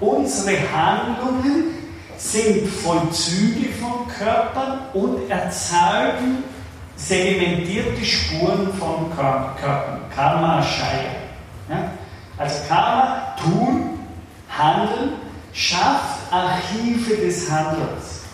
unsere 0.00 0.56
Handlungen 0.74 1.76
sind 2.16 2.66
Vollzüge 2.66 3.68
von 3.74 4.08
Körpern 4.08 4.80
und 4.94 5.30
erzeugen 5.30 6.42
sedimentierte 6.96 8.04
Spuren 8.04 8.72
von 8.80 9.14
Körpern. 9.14 10.00
Karma 10.12 10.60
Shaya. 10.60 11.12
Ja? 11.68 11.92
Also 12.36 12.56
Karma, 12.68 13.36
tun, 13.40 14.00
handeln, 14.48 15.12
schafft 15.52 16.32
Archive 16.32 17.14
des 17.14 17.48
Handelns. 17.48 18.24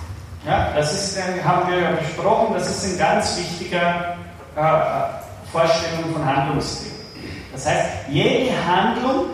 Ja, 0.46 0.72
das 0.74 0.90
ist, 0.90 1.22
haben 1.44 1.70
wir 1.70 1.80
ja 1.80 1.90
besprochen, 1.90 2.54
das 2.54 2.70
ist 2.70 2.84
eine 2.86 2.96
ganz 2.96 3.36
wichtige 3.36 3.76
äh, 3.76 5.50
Vorstellung 5.52 6.14
von 6.14 6.24
Handlungstheorie. 6.24 7.01
Das 7.53 7.66
heißt, 7.66 7.86
jede 8.09 8.50
Handlung 8.66 9.26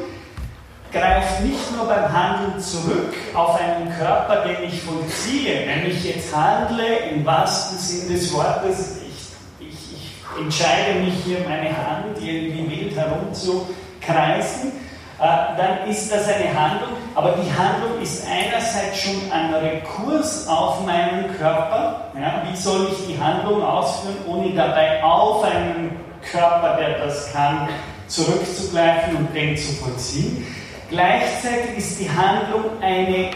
greift 0.92 1.42
nicht 1.42 1.76
nur 1.76 1.86
beim 1.86 2.12
Handeln 2.12 2.60
zurück 2.60 3.14
auf 3.34 3.60
einen 3.60 3.92
Körper, 3.96 4.44
den 4.44 4.68
ich 4.68 4.82
vollziehe. 4.82 5.66
Wenn 5.66 5.90
ich 5.90 6.04
jetzt 6.04 6.34
handle, 6.34 6.84
im 7.10 7.24
wahrsten 7.24 7.78
Sinn 7.78 8.12
des 8.12 8.32
Wortes, 8.32 8.98
ich, 9.06 9.68
ich, 9.68 9.74
ich 9.92 10.42
entscheide 10.42 11.00
mich 11.00 11.14
hier, 11.24 11.40
meine 11.48 11.70
Hand 11.70 12.16
irgendwie 12.20 12.70
wild 12.70 12.96
herumzukreisen, 12.96 14.72
äh, 15.20 15.56
dann 15.56 15.88
ist 15.88 16.12
das 16.12 16.28
eine 16.28 16.58
Handlung, 16.58 16.90
aber 17.14 17.32
die 17.32 17.52
Handlung 17.52 18.00
ist 18.00 18.24
einerseits 18.26 19.00
schon 19.00 19.32
ein 19.32 19.52
Rekurs 19.52 20.46
auf 20.46 20.84
meinen 20.86 21.36
Körper. 21.36 22.12
Ja, 22.14 22.42
wie 22.48 22.56
soll 22.56 22.88
ich 22.92 23.06
die 23.06 23.20
Handlung 23.20 23.62
ausführen, 23.62 24.16
ohne 24.26 24.54
dabei 24.54 25.02
auf 25.02 25.42
einen 25.44 26.07
Körper, 26.30 26.76
der 26.76 27.04
das 27.04 27.32
kann, 27.32 27.68
zurückzugreifen 28.06 29.16
und 29.16 29.34
den 29.34 29.56
zu 29.56 29.72
vollziehen? 29.74 30.46
Gleichzeitig 30.90 31.76
ist 31.76 32.00
die 32.00 32.08
Handlung 32.10 32.64
eine 32.80 33.30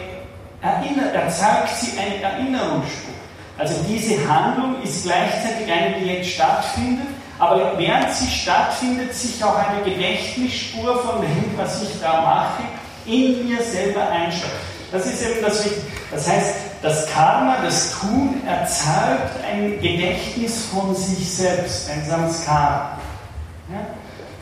Erinner 0.62 1.12
erzeugt 1.12 1.76
sie 1.76 1.99
eine 1.99 2.22
Erinnerungsspur. 2.22 3.14
Also 3.59 3.74
diese 3.89 4.16
Handlung 4.28 4.80
ist 4.83 5.05
gleichzeitig 5.05 5.70
eine, 5.70 5.97
die 5.99 6.07
jetzt 6.07 6.30
stattfindet, 6.30 7.09
aber 7.39 7.76
während 7.76 8.12
sie 8.12 8.30
stattfindet, 8.30 9.12
sich 9.12 9.43
auch 9.43 9.57
eine 9.57 9.83
Gedächtnisspur 9.83 11.03
von 11.03 11.20
dem, 11.20 11.51
was 11.57 11.83
ich 11.83 12.01
da 12.01 12.20
mache, 12.22 12.62
in 13.07 13.49
mir 13.49 13.61
selber 13.61 14.09
einschreibt. 14.09 14.55
Das 14.93 15.05
ist 15.07 15.22
eben 15.22 15.43
das 15.43 15.64
Wichtige. 15.64 15.87
Das 16.12 16.28
heißt, 16.28 16.55
das 16.83 17.07
Karma, 17.07 17.59
das 17.62 17.99
Tun, 17.99 18.43
erzeugt 18.47 19.37
ein 19.49 19.80
Gedächtnis 19.80 20.66
von 20.66 20.95
sich 20.95 21.33
selbst, 21.33 21.89
ein 21.89 22.05
Samskara. 22.05 22.99
Ja? 23.70 23.87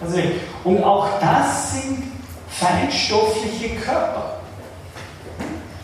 Also, 0.00 0.18
und 0.64 0.82
auch 0.82 1.06
das 1.20 1.74
sind 1.74 2.02
feinstoffliche 2.48 3.76
Körper. 3.76 4.38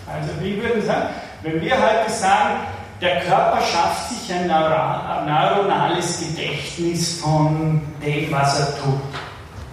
Also 0.07 0.31
wie 0.41 0.57
würden 0.63 0.85
sagen, 0.85 1.11
wenn 1.43 1.61
wir 1.61 1.75
heute 1.75 2.11
sagen, 2.11 2.61
der 3.03 3.21
Körper 3.21 3.61
schafft 3.61 4.09
sich 4.09 4.33
ein 4.33 4.47
neuronales 4.47 6.21
Gedächtnis 6.21 7.21
von 7.21 7.83
dem, 8.03 8.33
was 8.33 8.59
er 8.59 8.67
tut. 8.79 9.01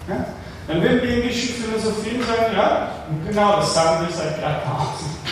Ja? 0.10 0.26
Dann 0.68 0.82
würden 0.82 1.00
die 1.02 1.22
indischen 1.22 1.56
Philosophien 1.56 2.22
sagen, 2.24 2.54
ja, 2.56 2.90
genau, 3.26 3.58
das 3.58 3.74
sagen 3.74 4.06
wir 4.06 4.14
seit 4.14 4.42
Jahrtausenden. 4.42 5.23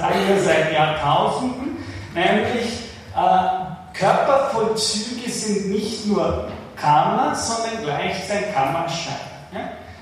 Sagen 0.00 0.28
wir 0.28 0.42
seit 0.42 0.72
Jahrtausenden, 0.72 1.76
nämlich 2.14 2.90
äh, 3.14 3.92
Körpervollzüge 3.92 5.28
sind 5.30 5.72
nicht 5.72 6.06
nur 6.06 6.48
Karma, 6.74 7.34
sondern 7.34 7.84
gleichzeitig 7.84 8.54
Karma-Schein. 8.54 9.12
Ja? 9.52 9.60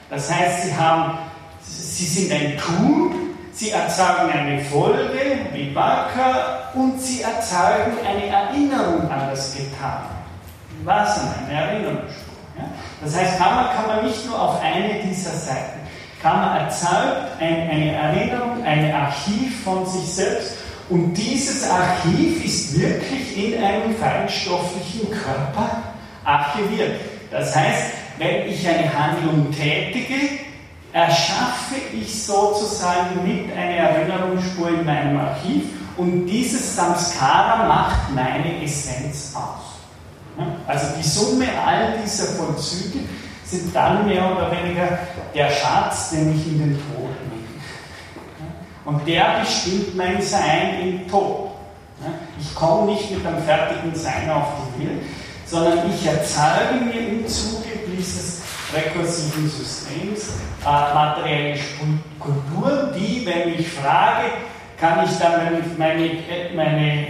Das 0.09 0.33
heißt, 0.33 0.67
sie, 0.67 0.77
haben, 0.77 1.19
sie 1.61 2.05
sind 2.05 2.33
ein 2.33 2.57
Tun, 2.59 3.35
sie 3.53 3.71
erzeugen 3.71 4.31
eine 4.33 4.61
Folge, 4.67 5.19
wie 5.53 5.75
Vaka, 5.75 6.71
und 6.75 7.01
sie 7.03 7.23
erzeugen 7.23 7.97
eine 8.07 8.27
Erinnerung 8.27 9.11
an 9.11 9.31
das 9.31 9.53
Getane. 9.57 10.05
Was 10.85 11.19
eine 11.19 11.61
Erinnerungsspur. 11.61 12.35
Ja? 12.57 12.67
Das 13.03 13.17
heißt, 13.17 13.37
Karma 13.37 13.73
kann 13.75 13.97
man 13.97 14.07
nicht 14.07 14.25
nur 14.27 14.41
auf 14.41 14.63
eine 14.63 15.03
dieser 15.03 15.33
Seiten. 15.33 15.78
Karma 16.23 16.59
erzeugt 16.59 17.41
ein, 17.41 17.71
eine 17.71 17.93
Erinnerung, 17.93 18.65
ein 18.65 18.93
Archiv 18.93 19.63
von 19.65 19.87
sich 19.87 20.15
selbst 20.15 20.55
und 20.89 21.15
dieses 21.15 21.69
Archiv 21.69 22.45
ist 22.45 22.79
wirklich 22.79 23.37
in 23.37 23.63
einem 23.63 23.95
feinstofflichen 23.95 25.11
Körper 25.11 25.83
archiviert. 26.25 27.01
Das 27.31 27.55
heißt, 27.55 27.93
wenn 28.19 28.49
ich 28.49 28.67
eine 28.67 28.93
Handlung 28.93 29.53
tätige, 29.53 30.39
erschaffe 30.93 31.77
ich 31.93 32.25
sozusagen 32.25 33.23
mit 33.23 33.55
einer 33.57 33.91
Erinnerungsspur 33.91 34.71
in 34.71 34.85
meinem 34.85 35.19
Archiv 35.19 35.65
und 35.97 36.27
dieses 36.27 36.75
Samskara 36.75 37.67
macht 37.69 38.15
meine 38.15 38.63
Essenz 38.63 39.35
aus. 39.35 39.69
Also 40.67 40.87
die 40.97 41.07
Summe 41.07 41.47
all 41.67 41.99
dieser 42.03 42.25
Vollzüge 42.25 43.01
sind 43.51 43.75
dann 43.75 44.07
mehr 44.07 44.31
oder 44.31 44.51
weniger 44.53 44.99
der 45.35 45.51
Schatz, 45.51 46.11
den 46.11 46.35
ich 46.35 46.47
in 46.47 46.59
den 46.59 46.75
Tod 46.75 47.11
nehme. 47.31 47.39
Und 48.85 49.07
der 49.07 49.41
bestimmt 49.41 49.97
mein 49.97 50.21
Sein 50.21 50.81
im 50.83 51.09
Tod. 51.09 51.51
Ich 52.39 52.55
komme 52.55 52.93
nicht 52.93 53.11
mit 53.11 53.27
einem 53.27 53.43
fertigen 53.43 53.95
Sein 53.95 54.31
auf 54.31 54.47
die 54.77 54.87
Welt, 54.87 55.03
sondern 55.47 55.91
ich 55.91 56.07
erzeuge 56.07 56.85
mir 56.85 57.09
im 57.09 57.27
Zuge 57.27 57.69
dieses 57.97 58.43
rekursiven 58.73 59.49
Systems 59.49 60.29
äh, 60.65 60.95
materielle 60.95 61.59
Kulturen, 62.19 62.93
die, 62.95 63.25
wenn 63.25 63.59
ich 63.59 63.69
frage, 63.69 64.27
kann 64.79 65.05
ich 65.05 65.19
dann 65.19 65.63
meine, 65.77 66.11
meine 66.55 67.07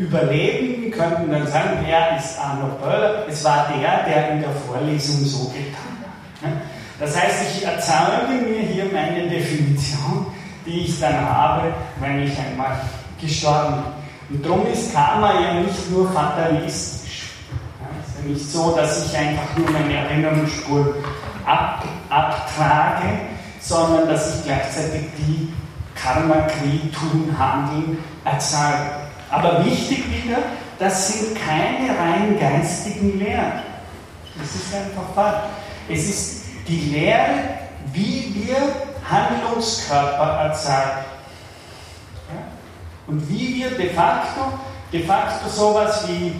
Überlebenden 0.00 0.90
könnten 0.90 1.30
dann 1.30 1.46
sagen, 1.46 1.78
wer 1.84 2.16
ist 2.16 2.38
Arno 2.38 2.74
Böller? 2.82 3.26
Es 3.28 3.44
war 3.44 3.68
der, 3.68 4.04
der 4.04 4.32
in 4.32 4.40
der 4.40 4.50
Vorlesung 4.50 5.24
so 5.24 5.48
getan 5.48 5.98
hat. 6.42 6.50
Das 6.98 7.16
heißt, 7.16 7.42
ich 7.52 7.66
erzeuge 7.66 8.32
mir 8.48 8.60
hier 8.60 8.86
meine 8.92 9.28
Definition, 9.28 10.26
die 10.66 10.80
ich 10.84 11.00
dann 11.00 11.20
habe, 11.20 11.72
wenn 12.00 12.22
ich 12.22 12.32
einmal 12.38 12.80
gestorben 13.20 13.82
bin. 14.28 14.36
Und 14.36 14.46
darum 14.46 14.66
ist 14.72 14.94
Karma 14.94 15.40
ja 15.40 15.54
nicht 15.54 15.90
nur 15.90 16.10
fatalistisch 16.12 17.00
nicht 18.26 18.50
so, 18.50 18.76
dass 18.76 19.06
ich 19.06 19.16
einfach 19.16 19.56
nur 19.56 19.70
meine 19.70 19.94
Erinnerungsspur 19.94 20.94
ab, 21.46 21.84
abtrage, 22.08 23.20
sondern 23.60 24.08
dass 24.08 24.36
ich 24.36 24.44
gleichzeitig 24.44 25.02
die 25.18 25.52
Karma, 25.94 26.46
Krieg, 26.46 26.92
Tun, 26.92 27.34
Handeln 27.38 27.98
erzeuge. 28.24 29.09
Aber 29.30 29.64
wichtig 29.64 30.04
wieder, 30.10 30.38
das 30.78 31.08
sind 31.08 31.36
keine 31.36 31.96
rein 31.96 32.38
geistigen 32.38 33.18
Lehren. 33.18 33.62
Das 34.36 34.54
ist 34.54 34.74
einfach 34.74 35.14
falsch. 35.14 35.50
Es 35.88 36.08
ist 36.08 36.44
die 36.66 36.90
Lehre, 36.90 37.58
wie 37.92 38.32
wir 38.34 38.56
Handlungskörper 39.08 40.44
erzeugen. 40.44 41.04
Ja? 42.28 42.42
Und 43.06 43.28
wie 43.28 43.56
wir 43.56 43.70
de 43.70 43.90
facto, 43.90 44.40
de 44.92 45.04
facto 45.04 45.48
sowas 45.48 46.06
wie 46.08 46.32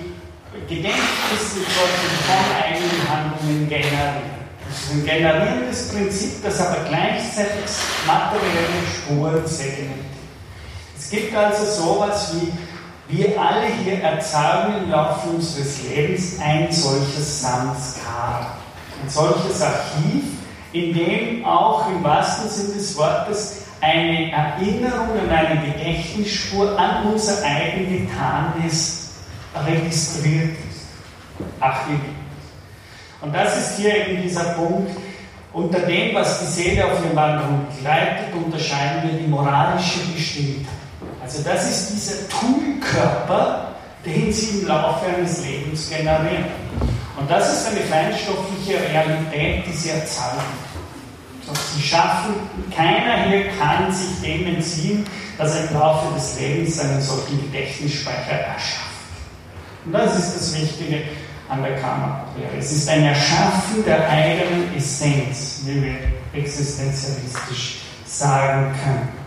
Gedächtnisse 0.68 1.60
sollten 1.60 2.10
von 2.26 2.62
eigenen 2.62 3.08
Handlungen 3.08 3.68
generieren. 3.68 4.40
Das 4.68 4.82
ist 4.82 4.92
ein 4.92 5.04
generierendes 5.04 5.88
Prinzip, 5.88 6.42
das 6.42 6.60
aber 6.60 6.84
gleichzeitig 6.88 7.70
materielle 8.06 8.86
Spuren 8.94 9.46
segmentiert. 9.46 10.06
Es 10.96 11.10
gibt 11.10 11.34
also 11.34 11.64
sowas 11.64 12.34
wie, 12.34 12.52
wir 13.10 13.40
alle 13.40 13.66
hier 13.82 14.00
erzeugen 14.02 14.84
im 14.84 14.90
Laufe 14.90 15.30
unseres 15.30 15.82
Lebens 15.82 16.38
ein 16.40 16.70
solches 16.70 17.42
Samskara, 17.42 18.56
ein 19.02 19.08
solches 19.08 19.60
Archiv, 19.62 20.24
in 20.72 20.94
dem 20.94 21.44
auch 21.44 21.88
im 21.88 22.02
wahrsten 22.04 22.48
Sinne 22.48 22.74
des 22.74 22.96
Wortes 22.96 23.62
eine 23.80 24.30
Erinnerung 24.30 25.18
an 25.18 25.30
eine 25.30 25.72
Gedächtnisspur 25.72 26.78
an 26.78 27.06
unser 27.12 27.42
eigen 27.44 28.06
Getanes 28.06 29.14
registriert 29.66 30.56
ist, 30.70 30.86
archiviert. 31.58 32.00
Und 33.20 33.34
das 33.34 33.56
ist 33.58 33.78
hier 33.78 34.08
eben 34.08 34.22
dieser 34.22 34.44
Punkt. 34.54 34.96
Unter 35.52 35.80
dem, 35.80 36.14
was 36.14 36.40
die 36.40 36.46
Seele 36.46 36.84
auf 36.84 37.04
ihrem 37.04 37.16
Wanderung 37.16 37.66
begleitet, 37.74 38.32
unterscheiden 38.34 39.10
wir 39.10 39.18
die 39.18 39.26
moralische 39.26 39.98
Bestimmtheit. 40.14 40.79
Also 41.30 41.44
das 41.44 41.70
ist 41.70 41.90
dieser 41.90 42.28
Toolkörper, 42.28 43.68
den 44.04 44.32
sie 44.32 44.58
im 44.58 44.66
Laufe 44.66 45.06
eines 45.06 45.44
Lebens 45.44 45.88
generieren. 45.88 46.46
Und 47.16 47.30
das 47.30 47.52
ist 47.52 47.68
eine 47.68 47.80
feinstoffliche 47.82 48.80
Realität, 48.80 49.64
die 49.64 49.72
sie 49.72 49.90
erzeugen. 49.90 50.42
Sie 51.76 51.82
schaffen, 51.82 52.34
keiner 52.74 53.28
hier 53.28 53.44
kann 53.50 53.92
sich 53.92 54.20
dem 54.20 54.56
entziehen, 54.56 55.06
dass 55.38 55.54
er 55.54 55.68
im 55.68 55.74
Laufe 55.74 56.12
des 56.14 56.40
Lebens 56.40 56.80
einen 56.80 57.00
solchen 57.00 57.40
Gedächtnisspeicher 57.42 58.32
erschafft. 58.32 58.90
Und 59.84 59.92
das 59.92 60.18
ist 60.18 60.34
das 60.34 60.60
Wichtige 60.60 61.02
an 61.48 61.62
der 61.62 61.76
Karma-Lehre. 61.76 62.56
Es 62.58 62.72
ist 62.72 62.88
ein 62.88 63.04
Erschaffen 63.04 63.84
der 63.86 64.08
eigenen 64.08 64.74
Essenz, 64.76 65.60
wie 65.64 65.80
wir 65.80 65.94
existenzialistisch 66.32 67.82
sagen 68.04 68.74
können. 68.82 69.19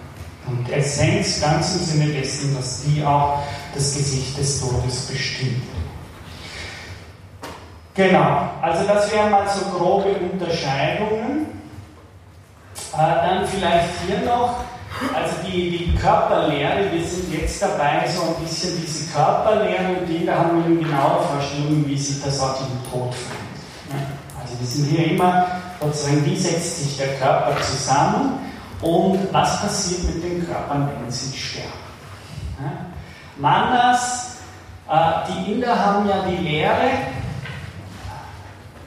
Und 0.48 0.70
Essenz 0.70 1.40
ganz 1.42 1.76
im 1.76 1.86
Sinne 1.86 2.14
dessen, 2.14 2.56
dass 2.56 2.84
die 2.84 3.04
auch 3.04 3.44
das 3.74 3.96
Gesicht 3.96 4.38
des 4.38 4.60
Todes 4.60 5.06
bestimmt. 5.08 5.64
Genau, 7.96 8.50
also 8.62 8.86
das 8.88 9.12
wären 9.12 9.32
mal 9.32 9.48
so 9.48 9.78
grobe 9.78 10.10
Unterscheidungen. 10.32 11.46
Äh, 12.94 12.98
dann 12.98 13.48
vielleicht 13.48 13.90
hier 14.06 14.26
noch, 14.26 14.64
also 15.14 15.36
die, 15.46 15.78
die 15.78 15.96
Körperlehre, 15.96 16.92
wir 16.92 17.04
sind 17.04 17.32
jetzt 17.32 17.62
dabei, 17.62 18.08
so 18.08 18.22
ein 18.24 18.44
bisschen 18.44 18.82
diese 18.82 19.12
Körperlehre 19.14 20.00
und 20.00 20.08
die, 20.08 20.26
da 20.26 20.40
haben 20.40 20.58
wir 20.58 20.66
eine 20.66 20.76
genaue 20.76 21.24
Vorstellung, 21.24 21.86
wie 21.88 21.98
sich 21.98 22.22
das 22.24 22.40
auch 22.40 22.60
im 22.62 22.92
Tod 22.92 23.14
verhält. 23.14 24.08
Also 24.42 24.60
wir 24.60 24.68
sind 24.68 24.86
hier 24.90 25.12
immer 25.12 25.48
sozusagen, 25.80 26.26
wie 26.26 26.36
setzt 26.36 26.84
sich 26.84 26.98
der 26.98 27.16
Körper 27.18 27.56
zusammen 27.62 28.40
und 28.84 29.20
was 29.32 29.62
passiert 29.62 30.04
mit 30.04 30.24
den 30.24 30.46
Körpern, 30.46 30.90
wenn 31.02 31.12
sie 31.12 31.36
sterben. 31.38 31.70
Manas, 33.38 34.38
äh, 34.90 34.94
die 35.28 35.54
Inder 35.54 35.78
haben 35.78 36.08
ja 36.08 36.24
die 36.30 36.38
Lehre, 36.38 36.90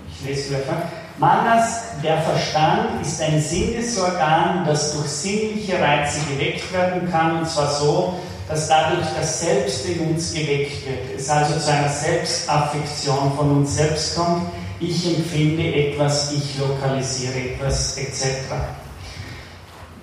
ich 0.08 0.26
lese 0.26 0.50
wieder 0.50 0.60
vor, 0.60 0.76
Manas, 1.18 1.80
der 2.02 2.20
Verstand, 2.20 3.00
ist 3.00 3.20
ein 3.22 3.40
Sinnesorgan, 3.40 4.64
das 4.66 4.92
durch 4.92 5.08
sinnliche 5.08 5.80
Reize 5.80 6.20
geweckt 6.30 6.70
werden 6.72 7.10
kann, 7.10 7.38
und 7.38 7.48
zwar 7.48 7.68
so, 7.68 8.20
dass 8.48 8.68
dadurch 8.68 9.06
das 9.18 9.40
Selbst 9.40 9.86
in 9.86 10.10
uns 10.10 10.32
geweckt 10.32 10.86
wird. 10.86 11.18
Es 11.18 11.28
also 11.28 11.58
zu 11.58 11.72
einer 11.72 11.88
Selbstaffektion 11.88 13.32
von 13.34 13.50
uns 13.58 13.76
selbst 13.76 14.14
kommt. 14.14 14.42
Ich 14.78 15.16
empfinde 15.16 15.74
etwas, 15.74 16.32
ich 16.32 16.58
lokalisiere 16.58 17.54
etwas, 17.54 17.96
etc. 17.96 18.26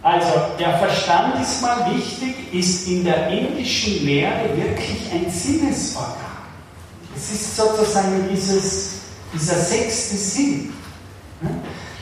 Also, 0.04 0.28
der 0.60 0.78
Verstand 0.80 1.42
ist 1.42 1.62
mal 1.62 1.90
wichtig, 1.96 2.54
ist 2.54 2.88
in 2.90 3.06
der 3.06 3.30
indischen 3.30 4.06
Lehre 4.06 4.50
wirklich 4.54 5.10
ein 5.14 5.32
Sinnesorgan. 5.32 6.18
Es 7.16 7.32
ist 7.32 7.56
sozusagen 7.56 8.28
dieses, 8.30 8.96
dieser 9.34 9.56
sechste 9.56 10.18
Sinn. 10.18 10.74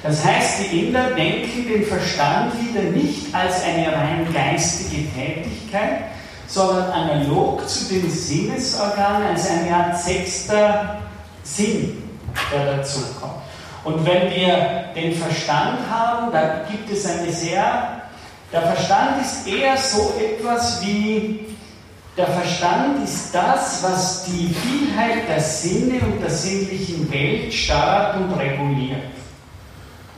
Das 0.02 0.26
heißt, 0.26 0.62
die 0.62 0.88
Inder 0.88 1.12
denken 1.12 1.68
den 1.68 1.86
Verstand 1.86 2.54
wieder 2.60 2.82
nicht 2.90 3.34
als 3.36 3.64
eine 3.64 3.94
rein 3.94 4.28
geistige 4.34 5.08
Tätigkeit, 5.12 6.06
sondern 6.48 6.90
analog 6.92 7.70
zu 7.70 7.86
den 7.86 8.10
Sinnesorganen 8.10 9.28
als 9.28 9.48
eine 9.48 9.76
Art 9.76 10.02
sechster 10.02 11.02
Sinn, 11.44 12.02
der 12.52 12.78
dazukommt. 12.78 13.41
Und 13.84 14.06
wenn 14.06 14.30
wir 14.30 14.86
den 14.96 15.14
Verstand 15.14 15.80
haben, 15.90 16.32
da 16.32 16.66
gibt 16.70 16.90
es 16.92 17.06
eine 17.06 17.32
sehr, 17.32 18.02
der 18.52 18.62
Verstand 18.62 19.22
ist 19.22 19.48
eher 19.48 19.78
so 19.78 20.14
etwas 20.20 20.86
wie, 20.86 21.48
der 22.18 22.28
Verstand 22.28 23.04
ist 23.04 23.34
das, 23.34 23.82
was 23.82 24.26
die 24.26 24.54
Vielheit 24.54 25.28
der 25.30 25.40
Sinne 25.40 26.00
und 26.02 26.22
der 26.22 26.30
sinnlichen 26.30 27.12
Welt 27.12 27.54
steuert 27.54 28.18
und 28.18 28.34
reguliert. 28.34 29.04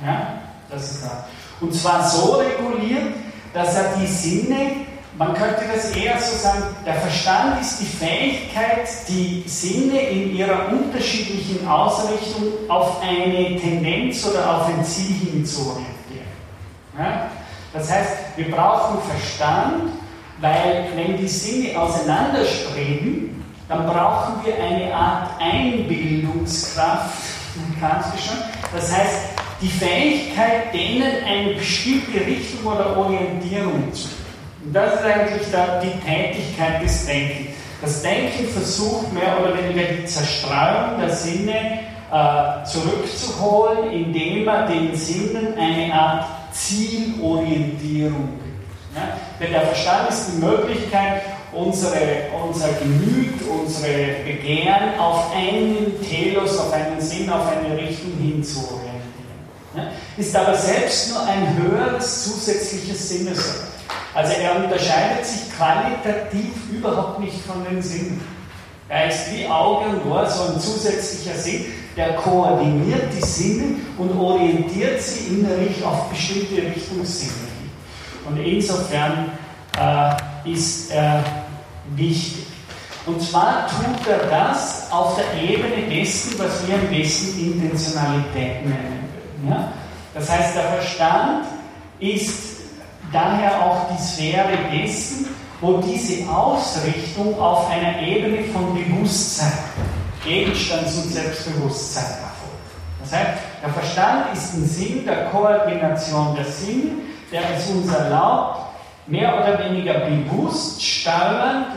Ja, 0.03 0.39
das 0.69 0.91
ist 0.91 1.03
das. 1.03 1.11
Und 1.61 1.73
zwar 1.73 2.03
so 2.03 2.33
reguliert, 2.33 3.13
dass 3.53 3.75
er 3.75 3.95
die 4.01 4.07
Sinne, 4.07 4.82
man 5.17 5.33
könnte 5.35 5.65
das 5.73 5.91
eher 5.95 6.19
so 6.19 6.35
sagen, 6.37 6.63
der 6.85 6.95
Verstand 6.95 7.61
ist 7.61 7.79
die 7.81 7.85
Fähigkeit, 7.85 8.89
die 9.07 9.43
Sinne 9.45 9.99
in 9.99 10.35
ihrer 10.35 10.69
unterschiedlichen 10.69 11.67
Ausrichtung 11.67 12.53
auf 12.67 12.99
eine 13.01 13.55
Tendenz 13.59 14.25
oder 14.25 14.57
auf 14.57 14.67
ein 14.67 14.83
Ziel 14.83 15.15
hin 15.15 15.45
zu 15.45 15.67
orientieren. 15.67 16.25
Ja? 16.97 17.29
Das 17.73 17.91
heißt, 17.91 18.11
wir 18.35 18.49
brauchen 18.51 18.99
Verstand, 19.07 19.91
weil 20.41 20.87
wenn 20.95 21.17
die 21.17 21.27
Sinne 21.27 21.79
auseinanderstreben, 21.79 23.43
dann 23.69 23.85
brauchen 23.85 24.43
wir 24.43 24.55
eine 24.55 24.93
Art 24.93 25.29
Einbildungskraft, 25.39 27.13
schon? 28.25 28.37
Das 28.73 28.91
heißt, 28.91 29.17
die 29.61 29.69
Fähigkeit, 29.69 30.73
denen 30.73 31.23
eine 31.23 31.53
bestimmte 31.53 32.19
Richtung 32.25 32.65
oder 32.65 32.97
Orientierung 32.97 33.93
zu 33.93 34.07
geben. 34.07 34.22
Und 34.65 34.73
das 34.73 34.95
ist 34.95 35.03
eigentlich 35.03 35.51
da 35.51 35.81
die 35.81 35.99
Tätigkeit 36.05 36.81
des 36.83 37.05
Denkens. 37.05 37.49
Das 37.81 38.01
Denken 38.01 38.47
versucht 38.47 39.11
mehr 39.11 39.37
oder 39.41 39.57
weniger 39.57 39.83
die 39.91 40.05
Zerstreuung 40.05 40.99
der 41.01 41.09
Sinne 41.09 41.79
äh, 42.11 42.63
zurückzuholen, 42.65 43.91
indem 43.91 44.47
er 44.47 44.67
den 44.67 44.95
Sinnen 44.95 45.57
eine 45.57 45.93
Art 45.93 46.25
Zielorientierung 46.53 48.39
gibt. 48.41 48.95
Ja? 48.95 49.17
Denn 49.41 49.51
der 49.51 49.63
Verstand 49.63 50.09
ist 50.09 50.27
die 50.31 50.45
Möglichkeit, 50.45 51.23
unsere, 51.51 52.29
unser 52.47 52.69
Gemüt, 52.73 53.41
unsere 53.49 54.15
Begehren 54.25 54.97
auf 54.97 55.35
einen 55.35 55.93
Telos, 56.07 56.57
auf 56.57 56.71
einen 56.71 57.01
Sinn, 57.01 57.29
auf 57.29 57.47
eine 57.47 57.77
Richtung 57.77 58.13
hinzuorientieren. 58.17 58.93
Ist 60.15 60.35
aber 60.35 60.55
selbst 60.55 61.09
nur 61.09 61.21
ein 61.25 61.57
höheres 61.57 62.23
zusätzliches 62.23 63.09
Sinnesorgan. 63.09 63.73
Also 64.13 64.33
er 64.33 64.63
unterscheidet 64.63 65.25
sich 65.25 65.51
qualitativ 65.55 66.51
überhaupt 66.71 67.19
nicht 67.19 67.41
von 67.41 67.63
den 67.65 67.81
Sinnen. 67.81 68.21
Er 68.89 69.09
ist 69.09 69.33
wie 69.33 69.47
Auge 69.47 69.89
und 69.89 70.11
Ohr 70.11 70.29
so 70.29 70.53
ein 70.53 70.59
zusätzlicher 70.59 71.35
Sinn, 71.35 71.65
der 71.97 72.13
koordiniert 72.15 73.11
die 73.15 73.25
Sinne 73.25 73.75
und 73.97 74.15
orientiert 74.19 75.01
sie 75.01 75.35
innerlich 75.35 75.83
auf 75.83 76.09
bestimmte 76.09 76.61
Richtungssinne. 76.61 77.31
Und 78.27 78.37
insofern 78.37 79.31
äh, 79.79 80.51
ist 80.51 80.91
er 80.91 81.23
wichtig. 81.95 82.45
Und 83.05 83.21
zwar 83.21 83.67
tut 83.67 84.07
er 84.07 84.29
das 84.29 84.89
auf 84.91 85.17
der 85.17 85.41
Ebene 85.41 85.89
dessen, 85.89 86.39
was 86.39 86.65
wir 86.67 86.75
am 86.75 86.87
besten 86.87 87.39
Intentionalität 87.39 88.65
nennen 88.65 89.09
würden. 89.41 89.49
Ja? 89.49 89.73
Das 90.13 90.29
heißt, 90.29 90.55
der 90.55 90.63
Verstand 90.63 91.45
ist 91.99 92.52
daher 93.13 93.61
auch 93.63 93.95
die 93.95 94.01
Sphäre 94.01 94.57
dessen, 94.73 95.27
wo 95.61 95.77
diese 95.77 96.29
Ausrichtung 96.29 97.39
auf 97.39 97.69
einer 97.69 98.01
Ebene 98.01 98.43
von 98.45 98.73
Bewusstsein, 98.73 99.53
Gegenstands- 100.25 100.97
und 100.97 101.13
Selbstbewusstsein 101.13 102.03
erfolgt. 102.03 102.43
Das 103.01 103.13
heißt, 103.13 103.41
der 103.61 103.69
Verstand 103.69 104.33
ist 104.33 104.53
ein 104.55 104.65
Sinn 104.65 105.05
der 105.05 105.25
Koordination 105.25 106.35
der 106.35 106.45
Sinne, 106.45 106.91
der 107.31 107.41
es 107.55 107.69
uns 107.69 107.93
erlaubt, 107.93 108.73
mehr 109.07 109.33
oder 109.35 109.59
weniger 109.63 109.99
bewusst 110.01 110.83
steuernd 110.83 111.67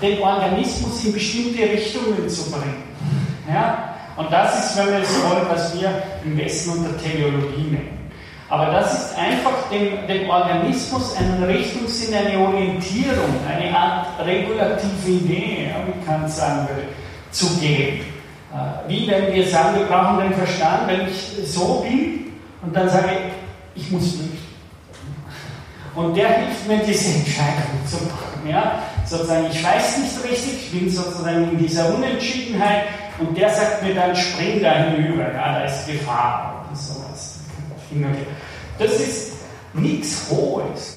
den 0.00 0.20
Organismus 0.20 1.04
in 1.04 1.12
bestimmte 1.12 1.62
Richtungen 1.62 2.28
zu 2.28 2.50
bringen. 2.50 2.82
Ja? 3.48 3.94
Und 4.16 4.30
das 4.30 4.66
ist, 4.66 4.76
wenn 4.76 4.88
wir 4.88 5.00
es 5.00 5.22
wollen, 5.22 5.46
was 5.48 5.78
wir 5.78 5.90
im 6.24 6.36
Westen 6.36 6.70
unter 6.70 6.96
Teleologie 6.98 7.70
nennen. 7.70 7.99
Aber 8.50 8.66
das 8.66 8.92
ist 8.92 9.16
einfach 9.16 9.70
dem, 9.70 10.06
dem 10.08 10.28
Organismus 10.28 11.16
einen 11.16 11.44
Richtungssinn, 11.44 12.12
eine 12.12 12.36
Orientierung, 12.36 13.30
eine 13.48 13.76
Art 13.76 14.06
regulative 14.26 15.08
Idee, 15.08 15.68
ja, 15.68 15.76
wie 15.86 16.04
kann 16.04 16.24
es 16.24 16.36
sagen 16.36 16.68
würde, 16.68 16.88
zu 17.30 17.46
geben. 17.60 18.00
Äh, 18.52 18.88
wie 18.88 19.08
wenn 19.08 19.32
wir 19.32 19.46
sagen, 19.46 19.78
wir 19.78 19.86
brauchen 19.86 20.18
den 20.18 20.34
Verstand, 20.34 20.88
wenn 20.88 21.06
ich 21.06 21.48
so 21.48 21.86
bin 21.88 22.32
und 22.62 22.74
dann 22.74 22.88
sage 22.88 23.10
ich, 23.76 23.84
ich 23.84 23.90
muss 23.92 24.02
nicht. 24.16 24.42
Und 25.94 26.16
der 26.16 26.28
hilft 26.28 26.66
mir, 26.66 26.78
diese 26.78 27.18
Entscheidung 27.18 27.86
zu 27.86 27.96
machen. 28.04 28.48
Ja? 28.48 28.82
Sozusagen, 29.06 29.46
ich 29.48 29.62
weiß 29.62 29.98
nicht 29.98 30.24
richtig, 30.24 30.54
ich 30.64 30.80
bin 30.80 30.90
sozusagen 30.90 31.50
in 31.50 31.58
dieser 31.58 31.94
Unentschiedenheit 31.94 32.84
und 33.20 33.36
der 33.36 33.50
sagt 33.50 33.84
mir 33.84 33.94
dann, 33.94 34.14
spring 34.16 34.60
da 34.60 34.72
hinüber, 34.72 35.32
ja, 35.32 35.60
da 35.60 35.64
ist 35.64 35.86
Gefahr 35.86 36.66
und 36.68 36.76
Das 38.78 38.92
ist 39.00 39.32
nichts 39.74 40.30
Hohes. 40.30 40.88